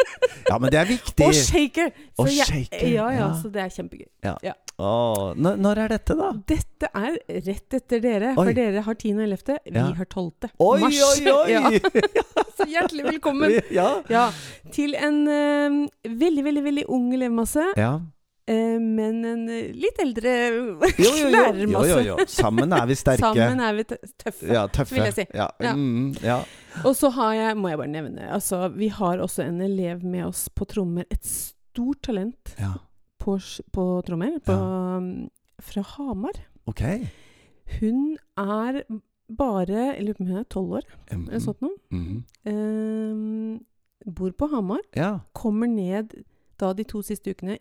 Ja, 0.50 0.58
men 0.58 0.72
det 0.74 0.80
er 0.82 0.90
viktig. 0.90 1.26
Og 1.28 1.36
shaker! 1.36 1.92
Så 2.16 2.26
Og 2.26 2.32
jeg- 2.34 2.48
shaker, 2.50 2.88
Ja, 2.90 3.10
ja, 3.12 3.20
ja. 3.20 3.30
så 3.42 3.52
det 3.54 3.62
er 3.64 3.70
kjempegøy. 3.76 4.08
Åh, 4.80 5.34
når, 5.36 5.58
når 5.60 5.80
er 5.84 5.90
dette, 5.92 6.16
da? 6.16 6.30
Dette 6.48 6.88
er 6.96 7.18
rett 7.46 7.76
etter 7.76 8.00
dere, 8.04 8.30
for 8.38 8.48
dere 8.56 8.80
har 8.86 8.96
10. 8.96 9.12
og 9.18 9.26
11. 9.26 9.58
Vi 9.66 9.76
Ja. 9.76 9.90
har 9.98 10.06
12. 10.08 10.50
Oi, 10.60 10.80
mars. 10.80 11.02
oi, 11.04 11.34
oi! 11.34 11.52
Ja, 11.60 12.44
så 12.60 12.70
hjertelig 12.70 13.10
velkommen. 13.14 13.58
Ja. 13.80 13.90
Ja, 14.10 14.30
til 14.74 14.96
en 14.98 15.20
uh, 15.28 15.76
veldig, 16.04 16.44
veldig 16.46 16.64
veldig 16.66 16.88
ung 16.92 17.12
elevmasse, 17.16 17.66
ja. 17.80 18.00
Uh, 18.50 18.80
men 18.82 19.20
en 19.30 19.44
eh, 19.54 19.68
litt 19.78 20.00
eldre 20.02 20.32
Jo, 20.50 20.62
jo, 20.74 20.94
jo. 20.98 21.10
jo, 21.22 21.28
lærermasse. 21.36 21.90
jo, 21.92 22.00
jo. 22.08 22.16
Sammen 22.34 22.74
er 22.74 22.88
vi 22.90 22.96
sterke. 22.98 23.22
Sammen 23.22 23.62
er 23.62 23.76
vi 23.78 23.86
tøffe. 23.86 24.48
Ja, 24.50 24.64
tøffe. 24.74 24.96
vil 24.96 25.06
jeg 25.06 25.16
si. 25.20 25.26
Ja. 25.38 25.46
Ja. 25.62 25.76
Mm, 25.78 26.16
ja. 26.26 26.40
Og 26.82 26.96
så 26.98 27.12
har 27.14 27.36
jeg, 27.38 27.60
må 27.62 27.70
jeg 27.70 27.82
bare 27.84 27.94
nevne, 27.94 28.26
altså 28.34 28.64
vi 28.74 28.90
har 28.96 29.22
også 29.22 29.46
en 29.46 29.62
elev 29.62 30.02
med 30.02 30.26
oss 30.32 30.48
på 30.50 30.66
trommer. 30.72 31.06
Et 31.14 31.30
stort 31.30 32.02
talent 32.10 32.56
ja. 32.58 32.74
på, 33.22 33.38
på 33.76 33.86
trommer 34.08 34.40
på, 34.42 34.58
um, 34.58 35.12
fra 35.70 35.86
Hamar. 35.94 36.42
Ok. 36.70 36.82
Hun 37.78 38.18
er 38.34 38.82
bare 39.30 39.96
Jeg 39.96 40.04
lurer 40.06 40.14
på 40.18 40.24
om 40.24 40.28
hun 40.28 40.38
er 40.40 40.44
tolv 40.50 40.72
år, 40.80 40.84
Mhm. 41.12 41.28
eller 41.30 41.40
sånt 41.40 41.62
noe. 41.62 41.76
Ehm, 42.46 43.60
bor 44.06 44.32
på 44.32 44.50
Hamar. 44.52 44.80
Ja. 44.96 45.20
Kommer 45.34 45.68
ned 45.68 46.14
da 46.60 46.74
de 46.74 46.84
to 46.84 47.02
siste 47.06 47.32
ukene 47.36 47.58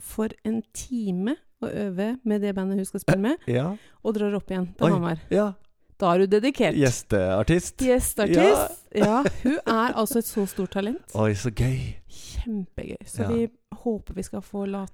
for 0.00 0.28
en 0.44 0.62
time 0.72 1.36
å 1.62 1.68
øve 1.68 2.18
med 2.24 2.40
det 2.40 2.54
bandet 2.56 2.76
hun 2.80 2.84
skal 2.88 3.00
spille 3.00 3.20
med, 3.20 3.36
Ja. 3.46 3.76
og 4.04 4.14
drar 4.14 4.34
opp 4.34 4.48
igjen 4.50 4.74
til 4.76 4.86
Oi. 4.86 4.90
Hamar. 4.92 5.20
ja. 5.30 5.52
Da 6.00 6.14
er 6.14 6.18
du 6.24 6.26
dedikert. 6.40 6.74
Gjesteartist. 6.74 7.76
Gjesteartist. 7.76 8.86
Ja. 8.94 9.22
Hun 9.42 9.58
er 9.66 9.92
altså 9.92 10.16
et 10.18 10.24
så 10.24 10.46
stort 10.48 10.70
talent. 10.70 11.02
Oi, 11.14 11.34
så 11.34 11.50
gøy. 11.52 11.96
Kjempegøy. 12.08 12.96
Så 13.04 13.28
vi 13.28 13.50
håper 13.74 14.14
vi 14.14 14.22
skal 14.22 14.40
få 14.40 14.66
la 14.66 14.86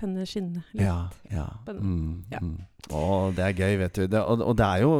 henne 0.00 0.24
skinne 0.24 0.62
litt. 0.72 0.80
Ja. 0.80 1.10
ja. 1.30 1.46
Mm, 1.68 2.24
Ja. 2.32 2.38
mm. 2.40 2.56
Å, 2.94 3.32
det 3.34 3.42
er 3.42 3.54
gøy, 3.58 3.78
vet 3.80 3.94
du. 3.98 4.04
Det, 4.06 4.20
og, 4.22 4.42
og 4.46 4.56
det 4.60 4.66
er 4.66 4.82
jo 4.84 4.90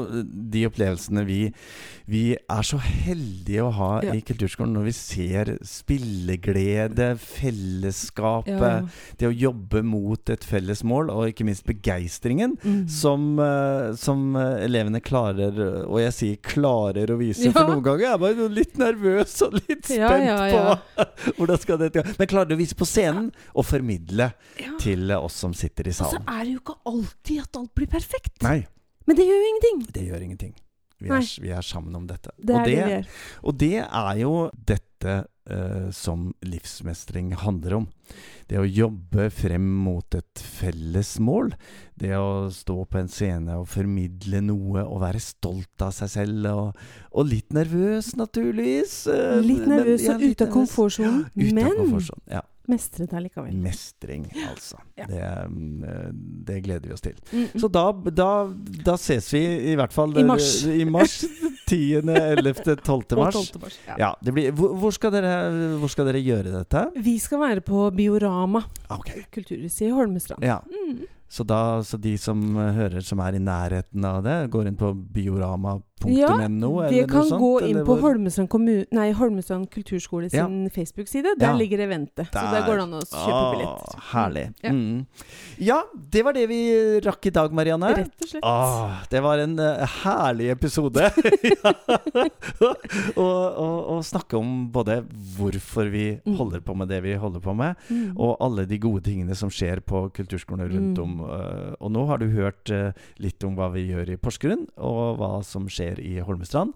de 0.56 0.62
opplevelsene 0.66 1.22
vi, 1.28 1.40
vi 2.10 2.22
er 2.34 2.62
så 2.66 2.78
heldige 2.82 3.62
å 3.62 3.70
ha 3.76 3.90
Ja. 4.02 4.12
i 4.18 4.22
kulturskolen 4.26 4.72
når 4.74 4.84
vi 4.88 4.94
ser 4.96 5.50
spilleglede, 5.62 7.12
fellesskapet, 7.18 8.58
Ja. 8.60 8.80
det 9.18 9.28
å 9.28 9.34
jobbe 9.34 9.82
mot 9.86 10.30
et 10.30 10.44
felles 10.44 10.82
mål, 10.84 11.10
og 11.10 11.28
ikke 11.30 11.44
minst 11.46 11.64
begeistringen. 11.66 12.56
Mm. 12.64 12.88
Som, 12.90 13.38
eh, 13.38 13.94
som 13.94 14.34
eh, 14.36 14.64
elevene 14.66 15.00
klarer, 15.00 15.86
og 15.86 16.00
jeg 16.00 16.12
sier 16.12 16.36
klarer 16.42 17.10
å 17.14 17.18
vise, 17.20 17.52
for 17.52 17.70
noen 17.70 17.82
ganger 17.86 18.14
er 18.14 18.18
man 18.18 18.54
litt 18.54 18.76
nervøs 18.78 19.36
og 19.46 19.54
litt 19.60 19.86
spent 19.86 20.52
på 20.52 20.96
hvordan 21.38 21.58
skal 21.62 21.78
dette 21.78 22.02
gå. 22.02 22.16
Men 22.18 22.26
klarer 22.30 22.54
å 22.56 22.60
vise 22.60 22.74
på 22.78 22.86
scenen 22.88 23.30
og 23.54 23.64
formidle 23.66 24.32
til 24.82 25.10
oss 25.16 25.34
som 25.42 25.54
sitter 25.56 25.86
i 25.88 25.94
Og 25.94 25.98
så 26.00 26.10
salen. 26.10 26.26
er 26.28 26.44
det 26.44 26.52
jo 26.56 26.60
ikke 26.64 26.78
alltid 26.86 27.40
at 27.46 27.56
alt 27.62 27.74
blir 27.76 27.86
perfekt. 27.92 28.40
Nei, 28.46 28.64
Men 29.06 29.16
det 29.20 29.26
gjør 29.28 29.38
jo 29.42 29.50
ingenting. 29.52 29.86
det 29.94 30.06
gjør 30.08 30.22
ingenting. 30.26 30.54
Vi 30.98 31.10
er, 31.12 31.26
vi 31.44 31.50
er 31.52 31.60
sammen 31.62 31.94
om 31.98 32.06
dette. 32.08 32.30
Det 32.40 32.54
og, 32.56 32.64
det, 32.64 32.76
det, 32.88 33.00
og 33.44 33.56
det 33.60 33.74
er 33.84 34.12
jo 34.22 34.30
dette 34.66 35.16
uh, 35.52 35.90
som 35.92 36.30
livsmestring 36.42 37.34
handler 37.36 37.74
om. 37.82 37.86
Det 38.48 38.56
å 38.56 38.64
jobbe 38.64 39.26
frem 39.34 39.66
mot 39.84 40.16
et 40.16 40.40
felles 40.40 41.10
mål. 41.20 41.52
Det 42.00 42.14
å 42.16 42.48
stå 42.54 42.78
på 42.88 42.98
en 43.02 43.12
scene 43.12 43.58
og 43.60 43.68
formidle 43.68 44.40
noe 44.48 44.86
og 44.86 45.02
være 45.04 45.20
stolt 45.20 45.84
av 45.84 45.92
seg 45.98 46.08
selv. 46.14 46.48
Og, 46.54 46.82
og 47.12 47.28
litt 47.28 47.52
nervøs, 47.52 48.14
naturligvis. 48.16 48.96
eh, 49.12 49.36
Litt 49.44 49.66
men- 49.66 49.76
nervøs 49.76 50.08
ja, 50.08 50.16
og 50.16 50.24
ute 50.24 50.48
av 50.48 50.52
komfortsonen, 50.56 51.26
Ja, 51.28 51.42
ute 51.44 51.50
av 51.50 51.54
men 51.60 51.76
komfortsonen, 51.84 52.24
Ja. 52.38 52.42
Mestre 52.68 53.06
det 53.10 53.20
likevel. 53.26 53.54
Mestring, 53.62 54.24
altså. 54.48 54.78
Ja. 54.98 55.06
Det, 55.10 55.22
mm, 55.50 56.44
det 56.46 56.60
gleder 56.64 56.88
vi 56.88 56.94
oss 56.96 57.04
til. 57.04 57.16
Mm, 57.32 57.46
Så 57.60 57.68
da, 57.72 57.84
da, 58.10 58.28
da 58.86 58.96
ses 59.00 59.28
vi 59.34 59.42
i 59.72 59.76
hvert 59.78 59.92
fall 59.94 60.16
I 60.18 60.24
mars. 60.26 60.50
I 60.66 60.84
mars 60.84 61.18
10., 61.66 61.80
11., 62.06 62.76
12. 62.84 63.16
Mars. 63.18 63.34
12. 63.52 63.60
mars. 63.62 63.78
Ja. 63.88 63.96
Ja, 63.98 64.10
det 64.22 64.32
blir, 64.36 64.52
hvor, 64.54 64.74
hvor, 64.78 64.94
skal 64.94 65.10
dere, 65.16 65.32
hvor 65.80 65.90
skal 65.90 66.06
dere 66.10 66.22
gjøre 66.22 66.52
dette? 66.54 66.84
Vi 67.02 67.18
skal 67.22 67.40
være 67.42 67.60
på 67.66 67.88
Biorama, 67.96 68.62
Okay. 68.90 69.24
kulturhuset 69.34 69.88
i 69.88 69.92
Holmestrand. 69.94 70.44
Ja, 70.46 70.60
Mm. 70.66 71.06
så, 71.28 71.42
da, 71.42 71.80
så 71.82 71.98
de 71.98 72.12
som 72.22 72.38
eh, 72.56 72.72
hører 72.76 73.02
som 73.02 73.18
er 73.18 73.34
i 73.34 73.42
nærheten 73.42 74.04
av 74.06 74.20
det, 74.22 74.36
går 74.52 74.68
inn 74.70 74.76
på 74.78 74.92
biorama.no? 74.94 75.82
Ja, 76.04 76.28
eller 76.44 76.90
Det 76.90 77.08
kan 77.08 77.24
sånt, 77.24 77.40
gå 77.40 77.62
inn 77.66 77.78
på 77.84 77.96
hvor- 77.96 78.00
Holmestrand, 78.12 78.48
kommun, 78.50 78.84
nei, 78.92 79.12
Holmestrand 79.12 79.70
kulturskole 79.70 80.28
Ja. 80.30 80.44
sin 80.44 80.68
Facebook-side. 80.70 81.38
Der 81.38 81.46
Ja. 81.46 81.56
ligger 81.56 81.78
eventet. 81.78 82.28
Så 82.30 82.50
der 82.52 82.66
går 82.66 82.76
det 82.76 82.82
an 82.82 82.92
å 82.92 83.00
kjøpe 83.00 83.56
billett. 83.56 83.94
Herlig. 84.12 84.54
Ja. 84.62 84.70
Mm. 84.70 85.06
Ja, 85.58 85.82
det 86.10 86.22
var 86.22 86.32
det 86.34 86.48
vi 86.48 87.00
rakk 87.00 87.26
i 87.26 87.30
dag, 87.30 87.50
Marianne. 87.52 87.96
Rett 87.96 88.12
og 88.22 88.28
slett. 88.28 88.42
Åh, 88.44 89.08
det 89.08 89.22
var 89.22 89.38
en 89.38 89.58
uh, 89.58 89.86
herlig 89.86 90.50
episode. 90.50 91.00
og 93.16 94.04
snakke 94.04 94.36
om 94.38 94.70
både 94.72 95.00
hvorfor 95.36 95.90
vi 95.90 96.20
Mm. 96.26 96.36
holder 96.36 96.60
på 96.60 96.76
med 96.76 96.88
det 96.88 97.02
vi 97.02 97.14
holder 97.14 97.40
på 97.40 97.54
med, 97.56 97.74
Mm. 97.90 98.14
og 98.18 98.36
alle 98.40 98.66
de 98.66 98.78
gode 98.78 99.02
tingene 99.02 99.34
som 99.34 99.48
skjer 99.48 99.80
på 99.80 100.10
kulturskolene 100.12 100.68
rundt 100.70 100.98
Mm. 100.98 101.02
om. 101.02 101.20
Uh, 101.22 101.74
og 101.80 101.90
nå 101.90 102.06
har 102.06 102.18
du 102.18 102.28
hørt 102.30 102.70
uh, 102.70 102.92
litt 103.18 103.42
om 103.44 103.56
hva 103.56 103.72
vi 103.72 103.88
gjør 103.90 104.10
i 104.12 104.16
Porsgrunn, 104.16 104.66
og 104.76 105.18
hva 105.18 105.42
som 105.44 105.66
skjer 105.68 105.85
i 106.02 106.16
Holmestrand. 106.24 106.72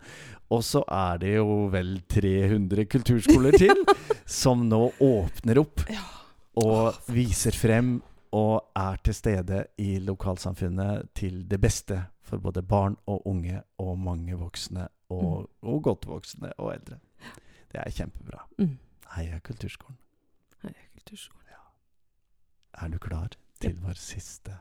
Og 0.51 0.63
så 0.67 0.81
er 0.91 1.19
det 1.23 1.35
jo 1.37 1.67
vel 1.73 2.01
300 2.11 2.85
kulturskoler 2.91 3.55
til 3.59 3.85
som 4.41 4.65
nå 4.71 4.81
åpner 5.07 5.61
opp 5.63 5.85
Ja. 5.91 6.03
og 6.63 6.95
viser 7.15 7.55
frem 7.55 7.99
og 8.35 8.71
er 8.79 8.99
til 9.05 9.15
stede 9.15 9.65
i 9.83 9.99
lokalsamfunnet 10.03 11.09
til 11.19 11.43
det 11.51 11.59
beste 11.63 12.01
for 12.23 12.39
både 12.39 12.63
barn 12.63 12.97
og 13.11 13.27
unge 13.27 13.63
og 13.83 13.97
mange 13.99 14.37
voksne 14.39 14.87
og, 15.11 15.49
og 15.63 15.83
godt 15.83 16.07
voksne 16.07 16.53
og 16.59 16.73
eldre. 16.77 16.99
Det 17.73 17.81
er 17.83 17.91
kjempebra. 17.91 18.45
Mm. 18.59 18.77
Heia 19.17 19.39
Kulturskolen. 19.43 19.99
Heia 20.63 20.87
kulturskole. 20.95 21.37
Er 22.81 22.89
du 22.89 22.99
klar 23.03 23.29
til 23.61 23.75
vår 23.83 23.99
siste 23.99 24.55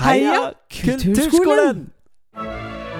Heia 0.00 0.52
Kulturskolen! 0.70 1.92
Kulturskolen! 2.34 2.91